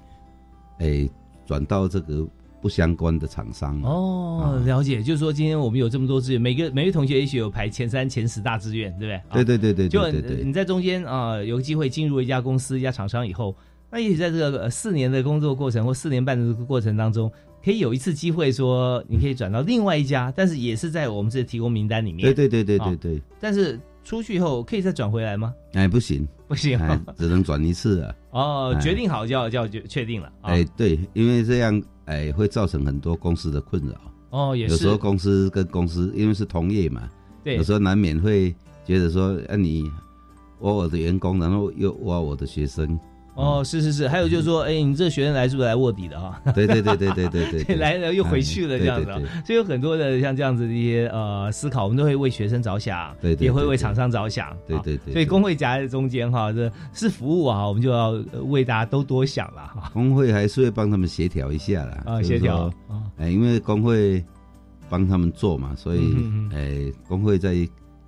[0.80, 1.12] 诶
[1.46, 2.26] 转到这个。
[2.62, 9.46] 不相关的厂商哦，了解，就是说今天我们有这么多志愿，每个每位同学也许有排前三、前十大志愿，对不对？
[9.46, 13.56] 对对对对，就你在中间啊，有个机会进入一家公司、一家厂商以后，
[13.90, 17.32] 那也许在这个四年的工作过程或四年半的过程当中，
[17.64, 22.26] 可以有一次机会说，你可以转到另外一家，但是也是在我们这提供名单里面。
[22.26, 23.22] 对对对对对对。
[23.40, 23.80] 但是
[24.10, 25.54] 出去以后可以再转回来吗？
[25.74, 26.80] 哎，不行，不行，
[27.16, 28.16] 只能转一次啊。
[28.32, 30.34] 哦，决定好就要就要决确定了。
[30.42, 31.80] 哎，对，因为这样。
[32.06, 33.94] 哎，会造成很多公司的困扰
[34.32, 34.56] 哦。
[34.56, 37.08] 也是，有时候公司跟公司因为是同业嘛，
[37.44, 38.52] 对，有时候难免会
[38.84, 39.84] 觉得说，啊，你
[40.62, 43.00] 挖我的员工，然后又挖我的学生。
[43.40, 46.42] 哦，是是是，还有就是说，哎，你这学生来是不是来卧底的哈？
[46.54, 49.12] 对对对对对对对， 来了又回去了这样子，
[49.46, 55.14] 所以有很多的像这样子的一些呃思考，我们都会为学生着想，对，也会为厂商着想，对对对。
[55.14, 58.12] 所以工会夹在中间哈，这是服务啊，我们就要
[58.48, 59.90] 为大家都多想了哈。
[59.94, 64.24] 工会还是会帮他们协调一下啦，啊，协调啊，哎，因为工会
[64.90, 66.16] 帮他们做嘛，所以
[66.54, 67.56] 哎，工会在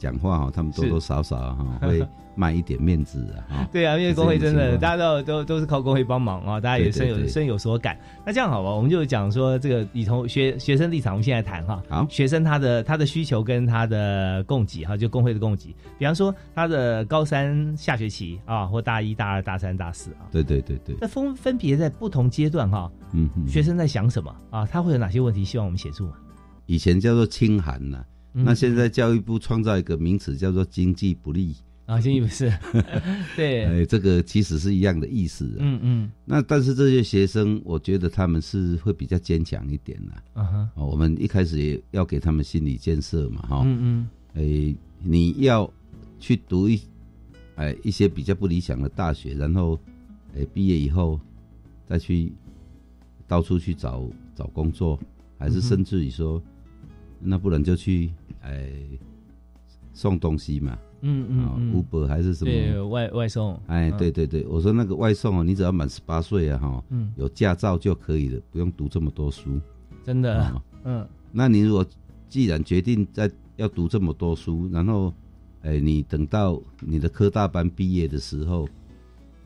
[0.01, 2.05] 讲话哈，他们多多少少哈 会。
[2.33, 3.67] 卖一点面子啊！
[3.73, 7.99] 对啊，因为工会真的，大家都都都是靠工会帮忙啊，大家也深有深有所感。
[8.25, 11.83] 那这样好吧，我们就讲说这个，以同学学生立场，我们现在谈哈。
[11.89, 15.75] 好，学生他的他的需求跟他的供给哈，就工会的供给。
[15.99, 20.23] 比方说他的高三下学期啊，或大一大二大三大四啊。
[20.31, 20.95] 对对对对。
[21.01, 24.65] 那分分别在不同阶段哈，嗯，学生在想什么啊？
[24.65, 25.43] 他会有哪些问题？
[25.43, 26.13] 希望我们协助嘛？
[26.65, 28.01] 以前叫做清寒呐，
[28.33, 31.55] 那现在教育部创造一个名词叫做经济不利。
[31.87, 32.49] 啊，经济不是，
[33.35, 35.57] 对，哎，这个其实是一样的意思。
[35.59, 36.11] 嗯嗯。
[36.23, 40.13] 那但是这些学生，我觉得他们是会比较坚强一点的。
[40.35, 40.69] 嗯哼。
[40.75, 43.63] 我们一开始也要给他们心理建设嘛，哈。
[43.65, 44.09] 嗯嗯。
[44.35, 45.69] 哎，你要
[46.17, 46.79] 去读一，
[47.55, 49.77] 哎，一些比较不理想的大学，然后，
[50.37, 51.19] 哎，毕业以后
[51.89, 52.31] 再去
[53.27, 54.97] 到处去找找工作，
[55.37, 56.41] 还是甚至于说，
[57.19, 58.09] 那不然就去
[58.41, 58.71] 哎
[59.93, 60.77] 送东西嘛。
[61.03, 62.51] 嗯嗯，Uber 还是什么？
[62.51, 63.59] 对外外送。
[63.65, 69.59] 哎，对对对，我说那个外送哦，你只要满十八岁啊，哈，嗯，有驾照就可以了，不用读这么多书。
[70.03, 71.07] 真的，嗯。
[71.31, 71.83] 那你如果
[72.29, 75.11] 既然决定在要读这么多书，然后，
[75.63, 78.69] 哎，你等到你的科大班毕业的时候，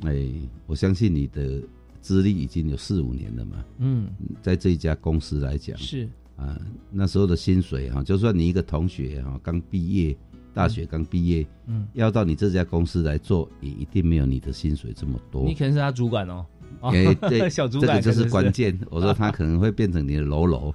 [0.01, 0.27] 哎，
[0.67, 1.63] 我相信你的
[2.01, 3.63] 资历已经有四五年了嘛。
[3.77, 4.09] 嗯，
[4.41, 6.59] 在这一家公司来讲是啊，
[6.91, 10.17] 那时候的薪水哈，就算你一个同学哈刚毕业。
[10.53, 15.43] 大学刚毕业，嗯，要到你这家公司来做，也一定没有你的薪水这么多。
[15.43, 16.45] 你可能是他主管哦，
[16.79, 18.79] 哎，对， 小主管，这个就是关键。
[18.89, 20.73] 我说他可能会变成你的喽喽，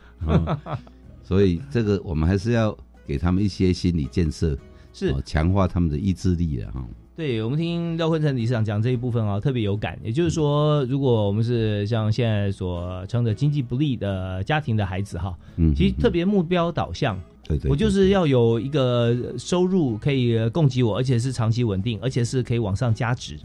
[1.25, 4.55] 所以这个我们还是要给他们一些心理建设，
[4.93, 6.87] 是强化他们的意志力的哈。
[7.21, 9.99] 对，我们听廖坤成理事长讲这一部分啊，特别有感。
[10.03, 17.21] 也就是说，如果我们是像现在所称的经济不利的家庭的孩子哈，嗯，其实特别目标导向。
[17.69, 23.39] 我就是要有一个收入可以供给我，而且是长期稳定，而且是可以往上加值。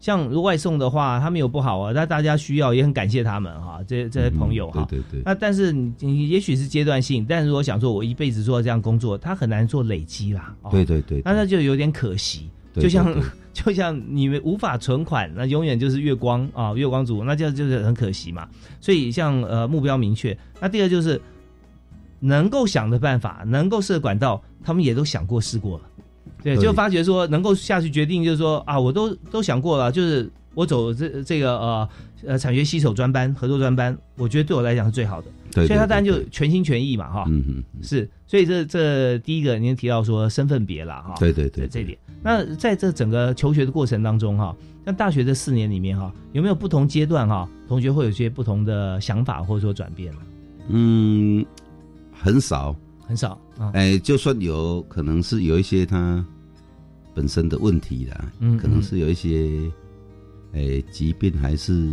[0.00, 4.84] 像如外送的话，他们有不好啊，那大家需要也很感谢他们哈，这这些朋友哈。
[4.90, 5.22] 对对对。
[5.24, 10.52] 那但是你你也许是阶段性，但是如果想说我一辈子做这样工作，他很难做累积啦。
[10.72, 11.22] 对对对。
[11.24, 12.50] 那那就有点可惜，
[12.80, 13.14] 就像
[13.52, 18.48] 就像你们无法存款，那永远就是月光啊，月光族，那这样就是很可惜嘛。
[18.80, 21.20] 所以像呃目标明确，那第二就是
[22.20, 25.84] 能够想的办法，能够设管道，他们也都想过试过了。
[26.42, 31.88] 对，就发觉说能够下去决定，就是说啊，我都都想过了，就是我走这这个呃
[32.26, 35.28] 呃产学携手专班、合作专班，我觉得对我来讲是最好的。
[35.52, 37.24] 对，所以他当然就全心全意嘛，哈。
[37.28, 37.64] 嗯嗯。
[37.82, 41.14] 是，所以这这第一个您提到说身份别了哈。
[41.18, 41.96] 对对对，这点。
[42.26, 44.54] 那在这整个求学的过程当中哈，
[44.84, 50.20] 像大学这四年里面哈，有没有不同阶段哈，同学会有些不同的想法或者说转变呢？
[50.68, 51.46] 嗯，
[52.12, 52.74] 很少，
[53.06, 53.40] 很少。
[53.72, 56.24] 哎，就算有可能是有一些他。
[57.14, 59.48] 本身的问题啦，嗯，可能是有一些，
[60.52, 61.90] 哎，疾病还是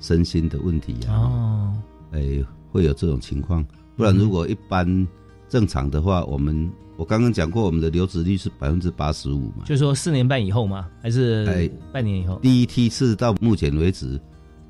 [0.00, 1.74] 身心的问题啊，哦，
[2.12, 3.62] 哎，会有这种情况。
[3.98, 5.06] 不然，如果一般
[5.46, 6.72] 正常的话，我们
[7.02, 10.88] 我刚刚讲过，我们的留职率是百分之八十五嘛，就是说四年半以后吗？
[11.02, 12.38] 还是诶半年以后？
[12.40, 14.20] 第一梯次到目前为止，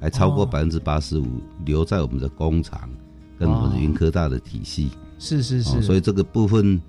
[0.00, 1.26] 还超过百分之八十五
[1.66, 2.88] 留在我们的工厂
[3.38, 4.90] 跟我们的云科大的体系。
[5.18, 6.80] 是是是，所以这个部分。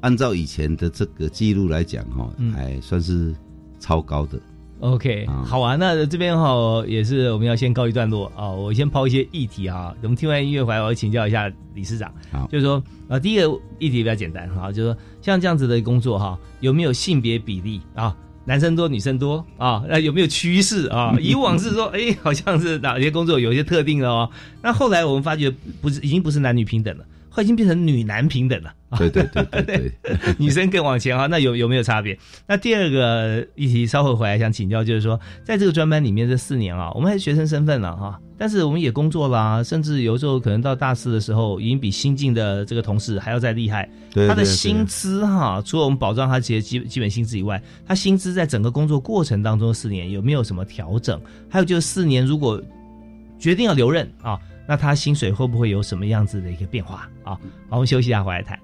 [0.00, 3.32] 按照以前的这个记录来讲，哈，还算是
[3.78, 4.38] 超高的。
[4.80, 8.50] OK，好啊，那这边哈也是我们要先告一段落啊。
[8.50, 9.94] 我先抛一些议题啊。
[10.02, 12.12] 我们听完音乐回来，我要请教一下理事长。
[12.30, 13.48] 好，就是说啊，第一个
[13.78, 18.14] 议题比较简单哈，就是说像这样子的工作哈，有没有性别比例啊？
[18.46, 19.82] 男生多，女生多啊？
[19.88, 21.16] 那有没有趋势啊？
[21.22, 24.28] 以往是说，哎，好像是哪些工作有一些特定的哦。
[24.60, 25.50] 那后来我们发觉，
[25.80, 27.04] 不是已经不是男女平等了。
[27.42, 29.92] 已经变成女男平等了，对对对对对，
[30.38, 32.16] 女生 更往前啊，那有有没有差别？
[32.46, 43.88] 那第二个议题稍后回来想请教，就是说，在这个专班里面这四年啊，我们还是学生身份了哈，但是我们也工作啦，甚至有时候可能到大四的时候，已经比新进的这个同事还要再厉害。
[44.12, 51.20] 对他的薪资哈，除了我们保障他这些基基本薪资以外，他薪资在整个工作过程当中四年有没有什么调整？
[51.50, 52.62] 还有就是四年如果
[53.40, 54.38] 决定要留任啊？
[54.66, 57.38] 那他薪水会不会有什么样子的一个变化啊？
[57.68, 58.58] 好，我们休息一下，回来谈。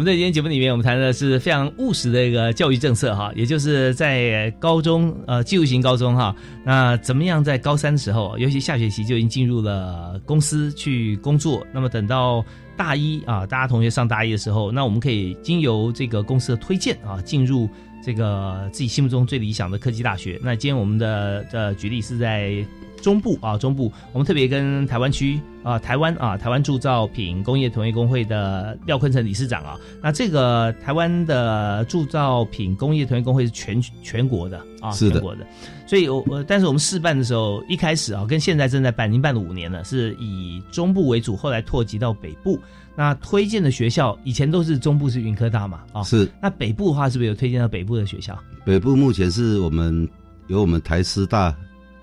[0.00, 6.34] 我们在今天节目里面，我们谈的是非常务实的一个教育政策哈，也就是在高中呃技术型高中哈，
[6.64, 12.42] 那怎么样在高三的时候，尤其下学期就已经进入了公司去工作，那么等到
[12.78, 17.68] 大一啊，大家同学上大一的时候，那我们可以经由这个公司的推荐啊，进入
[18.02, 20.40] 这个自己心目中最理想的科技大学。
[20.42, 22.64] 那今天我们的呃举例是在。
[23.02, 35.46] 中部啊，中部，我们特别跟台湾区啊，台湾啊，台湾铸造品工业同业工会的廖坤成理事长啊，那这个台湾的铸造品工业同业工会是全全国的啊，全国的，
[35.86, 42.58] 所以我我但是我们试办的时候，一开始啊，跟现在正在办，已经办了五年了，是以中部为主，后来拓及到北部。
[42.96, 46.28] 那推荐的学校以前都是中部是云科大嘛，啊，是。
[46.42, 48.38] 那北部的话，是不是有推荐到北部的学校？
[48.64, 50.06] 北部目前是我们
[50.48, 51.54] 有我们台师大。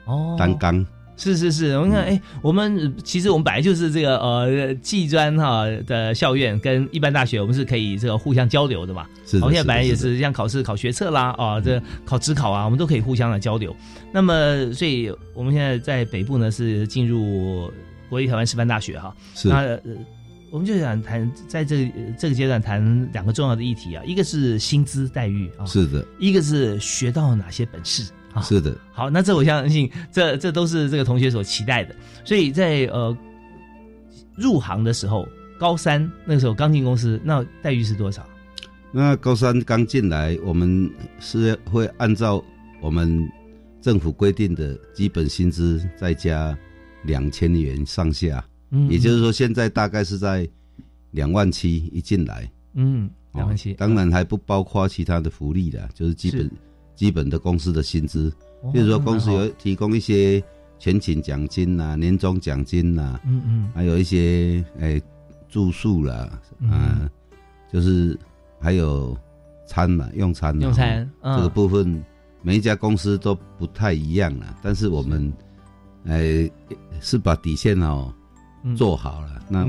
[0.07, 0.85] 哦，单纲
[1.19, 9.07] 是是是，我们看，哎，我们其实我们本来就是这个呃技专哈的校院，跟一般大学我们是可以这个互相交流的嘛。
[9.25, 13.75] 是，我们现在本来也是像考试考学测啦，啊，这考职考啊，我们都可以互相的交流。
[14.11, 17.71] 那么，所以我们现在在北部呢是进入
[18.09, 19.11] 国立台湾师范大学哈。
[19.33, 19.75] 是，那
[20.51, 28.03] 我们就想谈在这这个阶段谈两个重要的议题啊，一个是薪资待遇啊，是的，一个是学到哪些本事。
[28.41, 31.95] 是的，好，那这我相信，这这都是这个同学所期待的。
[32.25, 33.15] 所以在呃
[34.35, 35.27] 入行的时候，
[35.59, 38.25] 高三那个时候刚进公司，那待遇是多少？
[38.91, 42.43] 那高三刚进来，我们是会按照
[42.81, 43.29] 我们
[43.81, 46.57] 政府规定的基本薪资再加
[47.03, 50.47] 两千元上下，嗯，也就是说现在大概是在
[51.11, 56.49] 两万七一进来，嗯，两万七，当然还不包括其他的福利的，就是基本。
[56.97, 58.33] 基本的公司的薪资，
[58.73, 60.43] 比如说公司有提供一些
[60.79, 65.01] 全勤奖金呐、年终奖金呐，嗯嗯，还有一些诶
[65.47, 67.07] 住宿啦，嗯，
[67.71, 68.17] 就是
[68.59, 69.15] 还有
[69.67, 72.03] 餐嘛，用餐用餐这个部分，
[72.41, 74.57] 每一家公司都不太一样啊。
[74.63, 75.31] 但是我们
[76.05, 76.51] 诶
[76.99, 78.11] 是把底线哦
[78.75, 79.65] 做好了， 那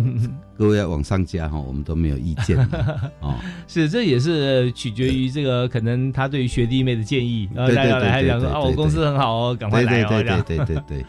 [0.56, 2.56] 各位要往上加哈，我们都没有意见
[3.20, 3.34] 哦。
[3.66, 11.06] 是，这也是取决于这个可能他对于学弟妹的建议，然后大家来讲说啊，我公司很好哦，赶快来哦，对对对对对。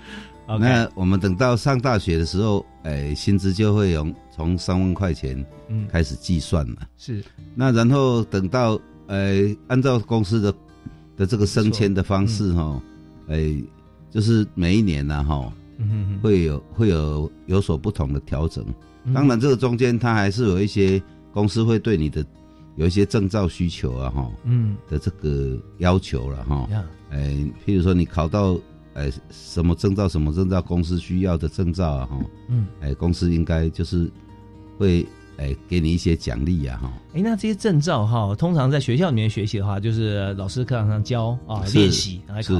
[0.60, 5.46] 那我们等到上大学的时候，哎，薪资就会从从三万块钱
[5.92, 6.88] 开始计算了。
[6.98, 7.24] 是。
[7.54, 10.54] 那然后等到呃，按照公司的
[11.18, 12.82] 的这个升迁的方式哈，
[13.30, 13.56] 哎，
[14.10, 15.52] 就是每一年呢哈。
[16.22, 18.66] 会有会有有所不同的调整，
[19.14, 21.02] 当然这个中间它还是有一些
[21.32, 22.26] 公司会对你的
[22.76, 24.76] 有一些证照需求啊哈，嗯。
[24.90, 26.68] 的这个要求了哈，
[27.10, 27.30] 哎，
[27.66, 28.58] 譬如说你考到
[28.94, 32.20] 哎什么证照什么证照，公司需要的证照啊哈，
[32.50, 34.10] 嗯，哎公司应该就是
[34.78, 35.06] 会
[35.38, 42.56] 哎给你一些奖励呀哈，哎那这些证照哈，通常在学校里面学习的话，就是老师课堂上教啊练习来考。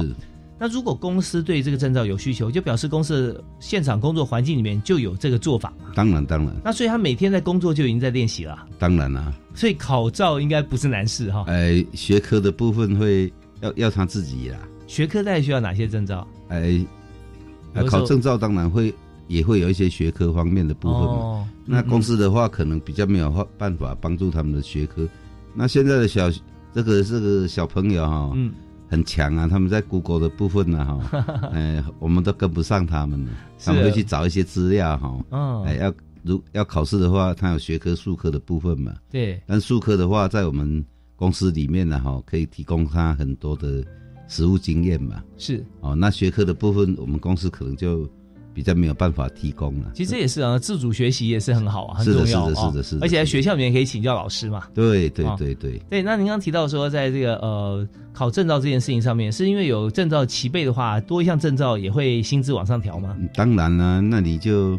[0.62, 6.54] 那如果公司对这个证照有需求，就表示公司现场工作环境里面就有这个做法嘛当然，当然。
[6.62, 8.66] 那所以他每天在工作就已经在练习了。
[8.78, 9.32] 当然啦。
[9.54, 11.46] 所以考照应该不是难事哈。
[11.48, 13.32] 哎，学科的部分会
[13.62, 14.58] 要要他自己啦。
[14.86, 16.28] 学科大概需要哪些证照？
[16.48, 16.78] 哎，
[17.86, 18.92] 考证照当然会
[19.28, 21.48] 也会有一些学科方面的部分嘛。
[21.64, 25.08] 那公司的话可能比较没有办法帮助他们的学科。
[25.54, 26.30] 那现在的小
[26.74, 28.30] 这个这个小朋友哈。
[28.34, 28.52] 嗯。
[28.90, 29.46] 很强啊！
[29.46, 33.30] 他们在 Google 的部分呢，哈， 哎，我们都跟不上他们了。
[33.64, 38.92] 他们会去找一些资料，哈，哎，要如要考试的话，他有学科、数科的部分嘛。
[39.08, 39.40] 对。
[39.46, 40.84] 但数科的话，在我们
[41.14, 43.84] 公司里面呢，哈，可以提供他很多的
[44.26, 45.22] 实务经验嘛。
[45.38, 45.64] 是。
[45.80, 48.10] 哦，那学科的部分，我们公司可能就。
[48.52, 49.90] 比较没有办法提供了。
[49.94, 52.48] 其实也是啊，自主学习也是很好啊，很重要啊。
[52.48, 53.04] 是的，是的，是的。
[53.04, 54.64] 而且在学校里面可以请教老师嘛。
[54.74, 55.80] 对对对对。
[55.88, 63.16] 对，那您刚提到说，在这个呃考证照这件事情上面，是因为有证照齐备的话，多一项证照也会薪资往上调吗？
[63.34, 64.78] 当然了，那你就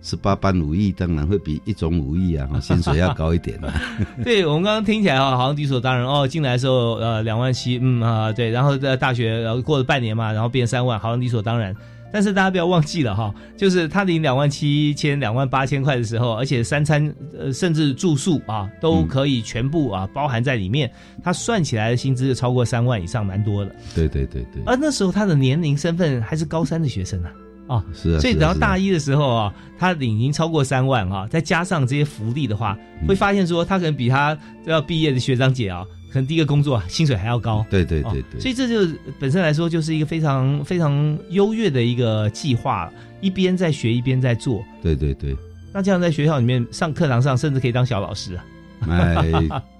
[0.00, 3.72] 十八般武艺，当然会比一种武艺啊， 薪水要高一点啊。
[4.24, 6.26] 对我们刚刚听起来啊，好像理所当然哦。
[6.26, 11.76] 进来的时候呃两万七，嗯啊对，然后在大学然后过了半年嘛，然后变三万，好像理所当然。
[12.12, 20.90] 但是大家不要忘记了哈，就是他领两万七千、两万八千块的时候，而且三餐呃甚至住宿啊都可以全部啊包含在里面，
[21.24, 23.74] 他算起来的薪资就超过三万以上，蛮多的。
[23.94, 24.62] 对对对对。
[24.66, 27.30] 而那时候他的年龄身份还是高三的学生呢，
[27.66, 28.20] 啊，是啊。
[28.20, 32.76] 所以等到大一的时候啊，他领已经超过三万啊，再加上这些福利的话，
[33.08, 34.36] 会发现说他可能比他
[34.66, 35.86] 要毕业的学长姐啊。
[36.12, 42.92] 可能第一个工作薪水还要高，对对对对，所以这就本身来说就是一个非常非常优越的一个计划，
[43.22, 45.34] 一边在学一边在做，对对对。
[45.72, 48.44] 那这样在学校里面上课堂上，甚至可以当小老师啊？
[48.90, 49.32] 哎，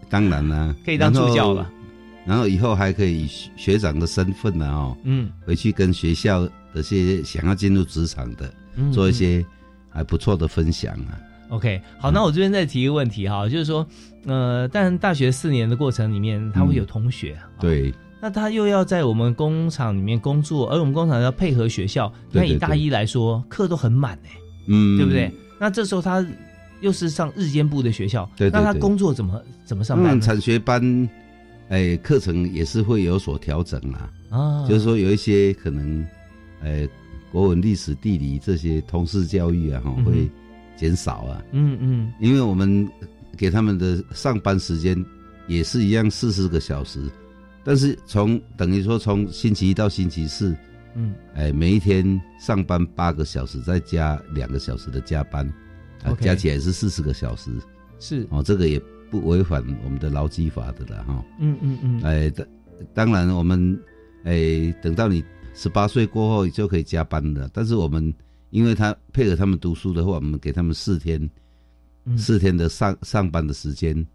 [0.08, 1.70] 当然啦， 可以当助教了。
[2.24, 8.50] 然后以后还可以以学长的身份呢，哦，嗯，回去跟学校的些想要进入职场的，
[8.90, 9.44] 做一些
[9.90, 11.18] 还不错的分享啊。
[11.50, 13.86] OK，好，那我这边再提一个问题哈，就是说，
[14.24, 24.30] 呃，但大学四年的过程里面，他会有同学，对，那他又要在我们工厂里面工作，而我们工厂要配合学校，那以大一来说，课都很满哎，
[24.68, 25.30] 嗯，对不对？
[25.58, 26.24] 那这时候他
[26.80, 30.20] 又是上日间部的学校，对，那他工作怎么怎么上班？
[30.20, 31.08] 产学班，
[31.68, 36.06] 哎，课程也是会有所调整啊，啊，就是说有一些可能，
[36.62, 36.88] 哎，
[37.32, 40.30] 国文、历史、地理这些通识教育啊，哈，会。
[40.74, 42.88] 减少啊，嗯嗯，因为我们
[43.36, 44.96] 给他们的上班时间
[45.46, 47.10] 也是一样四十个小时，
[47.64, 50.56] 但是从等于说从星期一到星期四，
[50.94, 55.46] 嗯，哎，每一天上班八个小时，再加两个小时的加班，
[56.02, 57.50] 啊，加起来是四十个小时，
[57.98, 58.26] 是。
[58.30, 58.80] 哦，这个也
[59.10, 62.46] 不违反我们的劳基法的了哈，嗯嗯嗯，哎，当
[62.94, 63.78] 当然我们
[64.24, 65.24] 哎等到你
[65.54, 68.12] 十八岁过后就可以加班了，但是我们。
[68.52, 71.18] 因为他配合他们读书的话，我们给他们四天，
[72.16, 74.06] 四天的上上班的时间，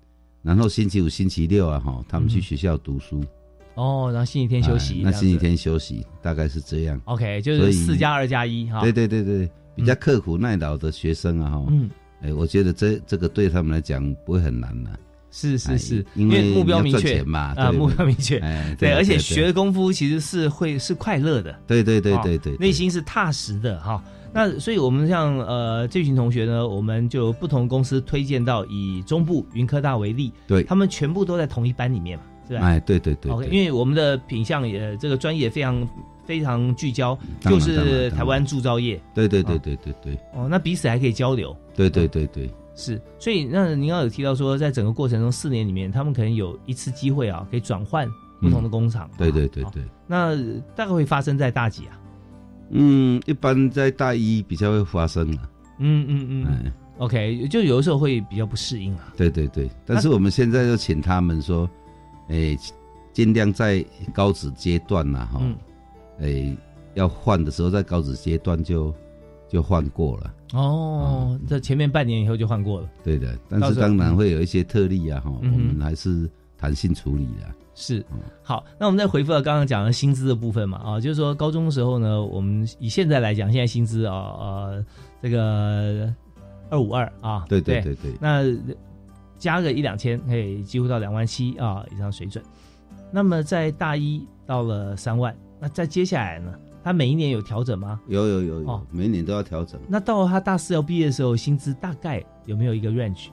[0.42, 3.24] 然后星期五、星期六啊，哈，他们去学校读书。
[3.76, 5.02] 哦，然后星期天休息。
[5.04, 7.00] 那星期天休息，大概是这样。
[7.06, 8.82] OK，就是四加二加一哈。
[8.82, 11.90] 对对对对，比较刻苦耐劳的学生啊，哈，嗯，
[12.22, 14.90] 哎，我觉得这这个对他们来讲不会很难的。
[15.30, 18.40] 是是是，因为目标明确嘛，啊，目标明确，
[18.80, 21.54] 对，而且学的功夫其实是会是快乐的。
[21.68, 24.04] 对对对对对，内心是踏实的哈。
[24.34, 32.62] 那所以，我们像呃这群同学呢，我们就不同公司推荐到以中部云科大为例，对他们全部都在同一班里面嘛，是吧？
[32.64, 35.88] 哎，对对对，OK，因为我们的品相也这个专业非常
[36.26, 40.16] 非常聚焦，就是台湾铸造业，对对对对对对。
[40.34, 43.02] 哦，那彼此还可以交流，对对对对，是。
[43.18, 48.08] 所以那您刚有提到说，在整个过程中四年里面，他们可能有一次机会啊，可以转换
[48.42, 49.82] 不同的工厂，对对对对。
[50.06, 50.36] 那
[50.76, 52.00] 大概会发生在大几啊？
[52.70, 55.50] 嗯，一般在大一比较会发生啊。
[55.80, 59.14] 嗯嗯嗯，OK，就有的时候会比较不适应啊。
[59.16, 61.70] 对对对，但是我们现在就请他们说，
[62.30, 62.58] 哎，
[63.14, 65.42] 尽量在高职阶段呐，哈，
[66.20, 66.58] 哎，
[66.96, 68.94] 要换的时候在高职阶段就
[69.48, 70.34] 就换过了。
[70.54, 72.90] 哦，在前面半年以后就换过了。
[73.04, 77.54] 对的，但是当然会有一些特例啊，哈，我们还是弹性处理的。
[77.80, 78.04] 是，
[78.42, 84.86] 好，那我们再回复到刚刚讲的薪资的部分嘛，啊，就是说高中的时候呢，我们以现在来讲，现在薪资啊，呃，
[85.22, 86.12] 这个
[86.72, 88.42] 二五二啊，对对对对，那
[89.38, 92.44] 加个一两千，可以几乎到两万七啊以上水准。
[93.12, 96.52] 那么在大一到了三万，那在接下来呢，
[96.84, 98.02] 他每一年有调整吗？
[98.08, 99.80] 有有有有，每年都要调整。
[99.88, 103.28] 那到他大四要毕业的时候，薪资大概有没有一个 range？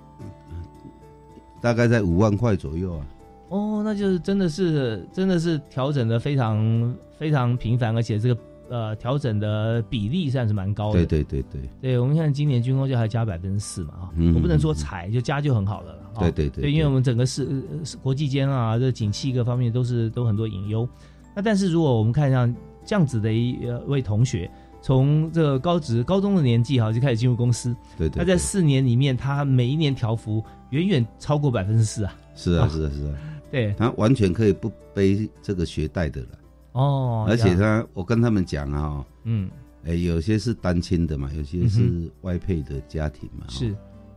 [1.62, 3.06] 大概在五万块左右啊。
[3.54, 11.06] 哦，那就是真的是真的是调整的非常非常频繁，而且这个呃调整的比例算是蛮高的。
[11.06, 15.96] 对对对对，对我们看今年军工就还加百分之四嘛啊，我不能说裁就加就很好了。
[16.18, 17.62] 对对对，对，因为我们整个是
[18.02, 20.88] 国际间啊，这景气各方面都是都很多隐忧。
[21.32, 22.52] 那但是如果我们看像
[22.84, 24.50] 这样子的一位同学，
[24.82, 32.12] 从这个高职高中的年纪哈就开始进入公司，对对，他在四年里面他每一年调幅远远超过百分之四啊。
[32.34, 33.14] 是啊是啊是啊。
[33.54, 33.72] 对。
[33.78, 36.28] 他完全可以不背这个学贷的了。
[36.72, 39.48] 哦，而且他我跟他们讲啊，嗯，
[39.84, 43.72] 哎，有些是单亲的嘛，有些是外配的家庭嘛，是，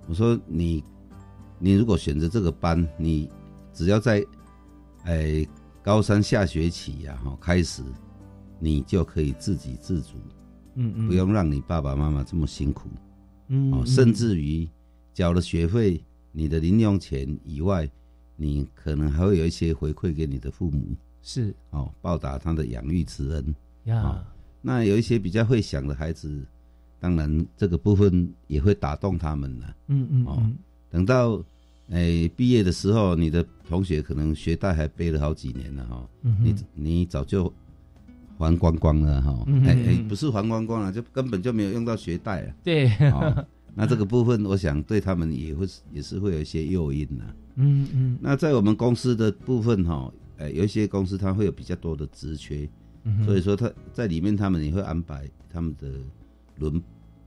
[0.07, 0.83] 我说你
[1.59, 3.29] 你如果选择这个班，你
[3.71, 4.25] 只要在
[5.03, 5.45] 哎
[5.83, 7.83] 高三下学期呀哈开始，
[8.59, 10.15] 你就可以自给自足，
[10.73, 12.89] 嗯嗯，不用让你爸爸妈妈这么辛苦，
[13.49, 14.67] 嗯，哦，甚至于
[15.13, 17.87] 交了学费，你的零用钱以外。
[18.37, 24.23] 你可能还会有一些回馈给你的父母，是哦，报答他的养育之恩呀。
[24.61, 26.45] 那有一些比较会想的孩子，
[26.99, 29.75] 当然这个部分也会打动他们了。
[29.87, 30.51] 嗯嗯哦，
[30.89, 31.43] 等到
[31.89, 36.09] 诶毕业的时候，你的同学可能学贷还背了好几年了哈。
[36.21, 37.51] 嗯你你早就
[38.37, 39.45] 还光光了哈。
[39.65, 42.53] 哎哎，不是还光光了，就根本就没有用到学贷了。
[42.63, 42.89] 对。
[43.73, 47.25] 那这个部分，我想对他们也会也是会有一些诱因呐。
[47.57, 48.17] 嗯嗯。
[48.21, 52.67] 那在我们公司的部分哈，呃，有一些公司它会有比较多的职缺，
[53.25, 55.87] 所以说他在里面他们也会安排他们的
[56.57, 56.81] 轮，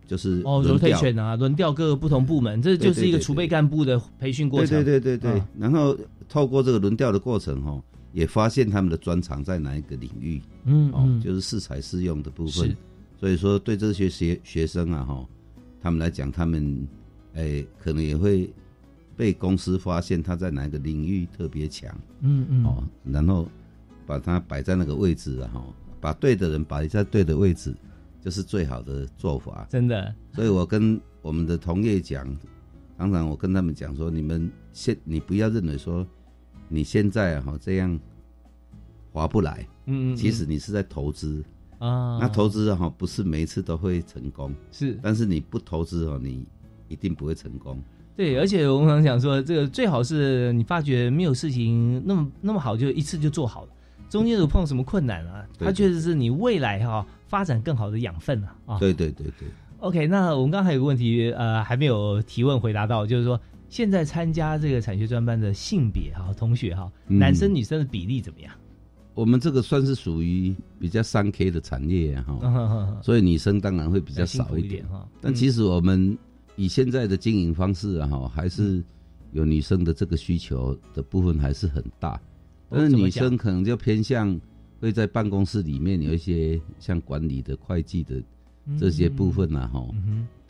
[0.06, 4.82] 就是哦轮调啊，轮调各个不同部门，这就是一个储备干部的培训过程。
[4.82, 5.42] 对对对对对。
[5.58, 5.96] 然后
[6.28, 10.40] 透过这个轮调的过程哈，也发现他们的专长在哪一个领域。
[10.64, 12.76] 嗯哦，就是适才适用的部分。
[13.18, 15.26] 所以说对这些学学生啊哈。
[15.82, 16.86] 他们来讲，他们，
[17.32, 18.52] 诶，可能也会
[19.20, 23.46] 被公司发现他在哪个领域特别强，嗯嗯，哦，然后
[24.06, 25.62] 把他摆在那个位置，哈，
[26.00, 27.76] 把对的人摆在对的位置，
[28.22, 29.66] 就是最好的做法。
[29.68, 32.26] 真的，所以我跟我们的同业讲，
[32.96, 36.06] 常常我跟他们讲说，你们现你不要认为说
[36.66, 38.00] 你现在哈这样
[39.12, 41.44] 划不来，嗯嗯，其实你是在投资。
[41.78, 46.42] 啊，那投资哈不是每一次都会成功，是，但是你不投资哦，你
[46.88, 47.82] 一定不会成功。
[48.16, 53.68] 对，而且我们常讲说，这个最好是你发觉没有事情那么那么好，就一次就做好了。
[54.08, 55.46] 中间有碰到什么困难啊？
[55.58, 58.56] 它确实是你未来哈发展更好的养分啊。
[58.66, 59.48] 啊，对对对对。
[59.78, 68.52] OK，那我们刚还有个问题，呃，还没有提问回答到，就是说现在参加这个产学专班的性别哈同学哈，男生女生的比例怎么样？
[69.14, 75.06] 我们这个算是属于比较三 K 的产业哈，所以女生当然会比较少一点哈。
[75.20, 76.16] 但其实我们
[76.60, 78.84] 以现在的经营方式哈，还是
[79.32, 82.20] 有女生的这个需求的部分还是很大。
[82.68, 84.38] 但是女生可能就偏向
[84.78, 88.22] 会在办公室里面有一些像管理的、会计的
[88.78, 89.82] 这些部分呐哈。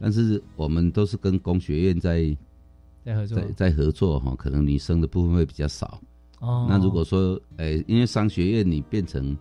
[0.00, 2.36] 但是我们都是跟工学院在
[3.04, 6.00] 在合作，在合作哈，可能女生的部分会比较少。
[6.40, 9.36] 哦，那如果说，诶，因为商学院你变成，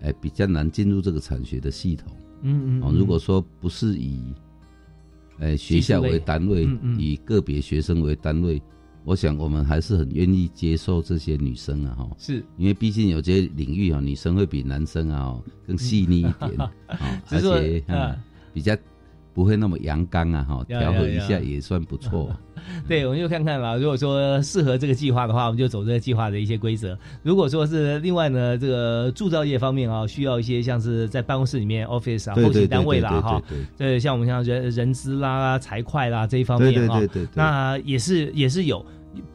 [0.00, 2.10] 诶，比较难进入这个产学的系统，
[2.42, 4.20] 嗯嗯，哦，如果说不是以，
[5.40, 6.68] 诶，学校为单位，
[6.98, 8.60] 以个别学生为单位，
[9.04, 12.44] 我想我们还是很愿意接受这些女生啊，哈，是。
[12.56, 18.16] 因为毕竟有些领域啊，女生会比男生啊更细腻一点， 啊，而且啊。
[18.52, 18.74] 比较。
[19.36, 22.34] 不会那么阳刚啊，哈，调和一下也算不错。
[22.88, 23.76] 对，我们就看看啦。
[23.76, 26.98] 如果说适合这个计划的话，我们就走这个计划的一些规则。
[27.22, 33.42] 如果说是另外呢，这个铸造业方面啊，需要一些像是在办公室里面 office 啊，后勤单位啦，哈，
[33.76, 37.02] 对，像我们像人人资啦、财会啦这一方面啊，
[37.34, 38.84] 那也是也是有。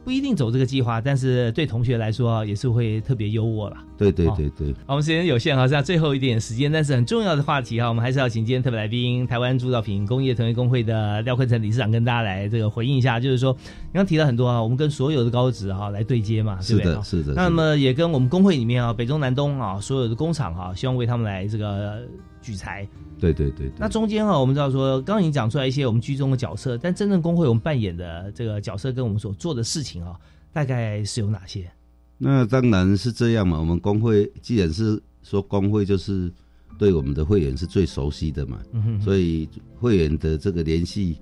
[0.04, 3.76] 不一定走这个计划，但是对同学来说也是会特别优渥了。
[3.96, 4.72] 对对对对。
[4.86, 17.32] 好，我们时间有限，哈，剩下最后一点时间，但是很重要的话题哈，我们还是要请今天特别来宾台湾铸造品工业同业工会的廖坤成理事长跟大家来这个回应一下，就是说刚刚提了很多啊，我们跟所有的高职哈来对接嘛，是的，是的。
[17.34, 22.02] 那么也跟我们工会里面啊，北中南东啊，所有的工厂哈，希望为他们来这个
[22.42, 22.86] 举才。
[23.18, 23.70] 对对对。
[23.78, 30.18] 那中间哈，我们知道说，刚刚已经讲出来一些我们居中的角色，但真正工会我们扮演的这个角色跟我们所做的事情啊。
[30.52, 31.70] 大概是有哪些？
[32.18, 33.58] 那当然是这样嘛。
[33.58, 36.30] 我们工会既然是说工会，就是
[36.78, 38.60] 对我们的会员是最熟悉的嘛。
[38.72, 39.00] 嗯哼。
[39.00, 41.16] 所以会员的这个联系，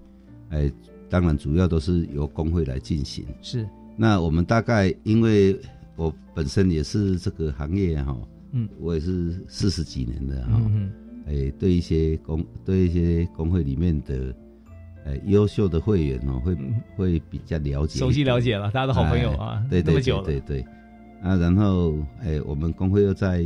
[0.48, 0.72] 哎，
[1.08, 3.24] 当然主要都是由工会来进行。
[3.40, 3.68] 是。
[3.96, 5.56] 那我们大概因为
[5.94, 8.16] 我本身也是这个行业哈，
[8.52, 10.90] 嗯，我也是四十几年的哈，嗯
[11.30, 14.34] 哎，对一些工对一些工会里面的。
[15.02, 16.54] 呃，优秀的会员哦，会
[16.94, 20.60] 会比较了解，熟悉了解了，大家的好朋友啊，对对对对对，
[21.22, 23.42] 啊，然后哎，我们工会又在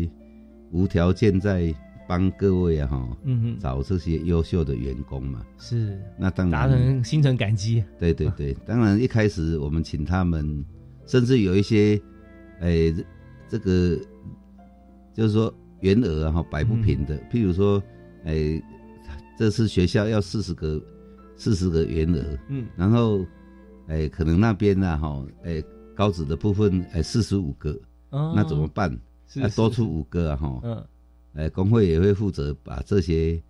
[0.73, 1.73] 无条件在
[2.09, 10.65] 帮各位啊哈，嗯哼，找这些优秀的员工嘛，是，那当然，达成心存感激，对对对，当然一开始我们请他们，
[11.07, 11.95] 甚至有一些，
[12.59, 12.93] 哎，
[13.49, 13.97] 这个
[15.15, 15.55] 就是说
[15.85, 17.81] 员额哈摆不平的，譬如说，
[18.25, 18.61] 哎，
[19.39, 20.83] 这次学校要四十个。
[21.37, 23.27] 四十个员额，嗯，然后，
[23.89, 25.61] 哎，可能那边呢，哈，哎，
[25.93, 27.77] 高职的部分，哎，四十五个，
[28.11, 28.97] 哦，那怎么办？
[29.35, 30.85] 要多出五个啊，哈，嗯，
[31.35, 33.43] 哎，工会也会负责把这些，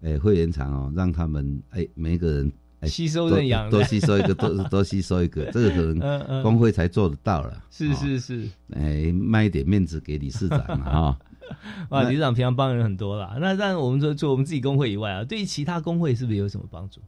[0.00, 7.62] 哎，会员厂哦，让他们，哎，每个人，哎，吸收认养，多吸收一个，多多 吸收一个，这个可能工会才做得到了。
[7.70, 11.18] 是是是，哎，卖一点面子给理事长啊。
[11.90, 13.36] 啊，理事长平常帮人很多啦。
[13.40, 17.00] 那但我们说，做我们自己工会以外啊，对于其他工会是不是有什么帮助？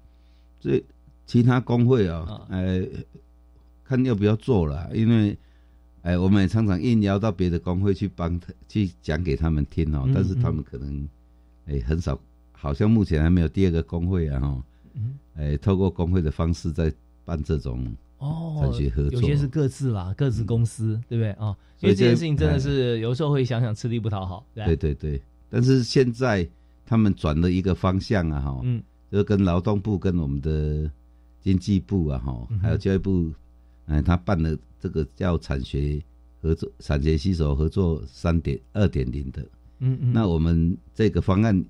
[0.60, 0.82] 这
[1.26, 2.82] 其他工会啊，呃，
[3.84, 5.36] 看要不要做了，因为
[6.02, 11.08] 哎，我们也常常应邀到别的工会去帮他去讲给他们听哦，但是他们可能
[11.66, 12.18] 哎很少，
[12.52, 14.64] 好像目前还没有第二个工会啊哈，
[15.36, 16.92] 哎，透过工会的方式在
[17.24, 18.60] 办这种哦
[19.10, 21.56] 有些是各自啦，各自公司，对不对啊？
[21.80, 25.20] 因为这件事情真的是有时候会想想吃力不讨好，对对对。
[25.48, 26.48] 但是现在
[26.84, 28.82] 他们转了一个方向啊哈，嗯。
[29.10, 30.90] 就跟劳动部、跟我们的
[31.40, 33.32] 经济部啊，哈，还有教育部，
[33.86, 35.98] 哎，他办了这个叫产学
[36.42, 39.40] 合作、产学携手合作三点二点零的，
[39.78, 41.64] 嗯嗯，那我们这个方案，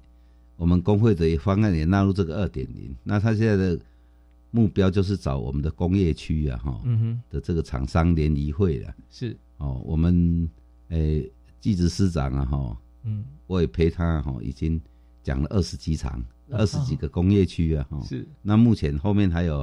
[0.57, 2.93] 我们工会的方案也纳入这个二点零。
[3.05, 3.79] 那他现在的
[4.51, 10.49] 目标就是找我们的工业区啊，哈，嗯哼，的这个厂商联谊会了，是哦，我们
[10.89, 11.31] 诶，
[11.61, 14.81] 技职师长啊，哈，嗯，我也陪他哈，已经
[15.23, 16.23] 讲了二十几场。
[16.51, 18.27] 二十几个工业区啊，哈，是。
[18.41, 19.61] 那目前后面还有，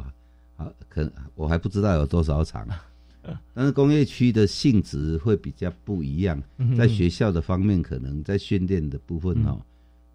[0.56, 2.68] 啊，可我还不知道有多少场，
[3.56, 6.40] 但是工业区的性质会比较不一样。
[6.78, 9.60] 在学校的方面，可能在训练的部分哦，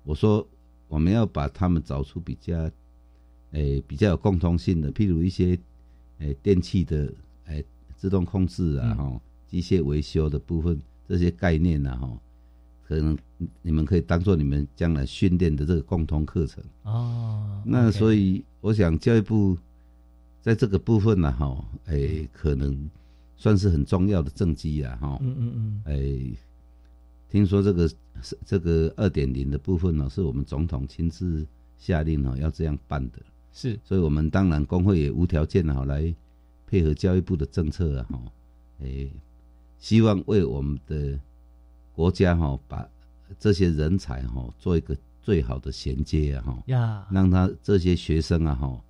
[0.04, 0.46] 我说
[0.86, 2.70] 我们要把他们找出比较，
[3.52, 5.58] 诶，比较有共通性的，譬如一些，
[6.18, 7.12] 诶，电器的，
[7.46, 7.64] 诶，
[7.96, 12.20] 自动控制啊，哈，机械维修的部分这些概念啊，哈。
[12.82, 13.16] 可能
[13.62, 17.62] 你们可以当做你们将来训练的这个共同课程哦。
[17.64, 19.56] 那所以我想教育部
[20.40, 22.90] 在这个部分呢，哈，诶，可能
[23.36, 25.18] 算是很重要的政绩啊，哈。
[25.22, 25.82] 嗯嗯嗯。
[25.84, 26.36] 诶，
[27.28, 27.88] 听说这个
[28.20, 31.46] 是这个二点零的部分呢，是我们总统亲自
[31.78, 33.22] 下令哦，要这样办的。
[33.52, 33.78] 是。
[33.84, 36.14] 所以我们当然工会也无条件哈来
[36.66, 38.22] 配合教育部的政策啊，哈，
[38.80, 39.10] 诶，
[39.78, 41.18] 希望为我们的。
[41.92, 42.88] 国家哈把
[43.38, 46.62] 这些人才哈做一个最好的衔接啊哈，
[47.10, 48.80] 让他这些学生啊哈，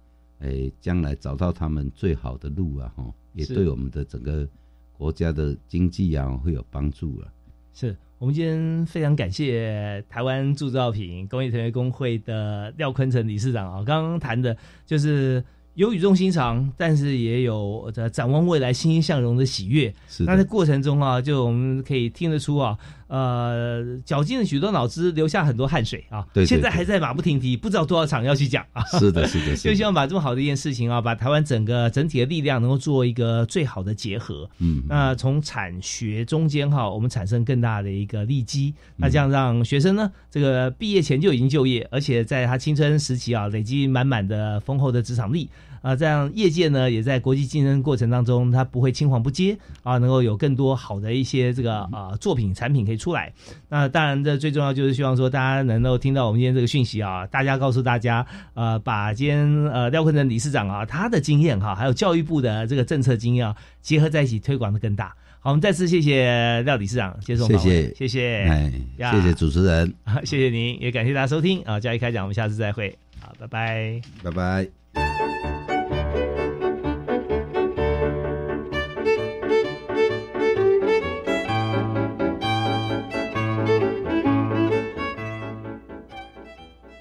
[0.40, 4.48] 诶将来找到他们最好的路啊哈，也对我们的整个
[4.96, 7.32] 国家的经济啊会有帮助啊。
[7.74, 14.54] 是我们今天非常感谢台湾铸造品工业成员工会的廖坤成理事长啊，刚刚谈的
[14.84, 15.42] 就是。
[15.74, 19.90] 有语重心长，但是也有在展望未来、欣欣向荣的喜悦。
[20.08, 22.76] 是那在过程中啊，就我们可以听得出啊。
[23.10, 26.24] 呃，绞尽了许多脑汁，留下很多汗水啊！
[26.32, 28.84] 对，现在还在马不停蹄，不知道多少场要去讲啊！
[28.98, 34.48] 是的，是的，就希望把这么好的一件事情啊，把台湾整个整体的力量能够做一个最好的结合。
[34.58, 38.72] 嗯，那从产学中间哈，我们产生更大的一个利基。
[38.96, 45.50] 那这样让学生呢，这个毕业前就已经就业，而且在他青春时期啊，累积满满的丰厚的职场力。
[45.82, 53.32] 啊，这样业界呢也在国际竞争过程当中，它不会青黄不接啊，能够有更多好的一些这个啊作品产品可以出来。
[53.68, 65.14] 那当然，这最重要就是希望说大家能够听到我们今天这个讯息啊，大家告诉大家，呃，把今天呃廖坤成理事长啊他的经验哈，还有教育部的这个政策经验啊结合在一起推广的更大。
[65.42, 68.72] 好，我们再次谢谢廖理事长接受访问，谢谢，谢谢，哎，
[69.12, 74.79] 谢谢主持人， 谢谢您，也感谢大家收听啊，教育开讲，我们下次再会，好，拜拜，拜拜。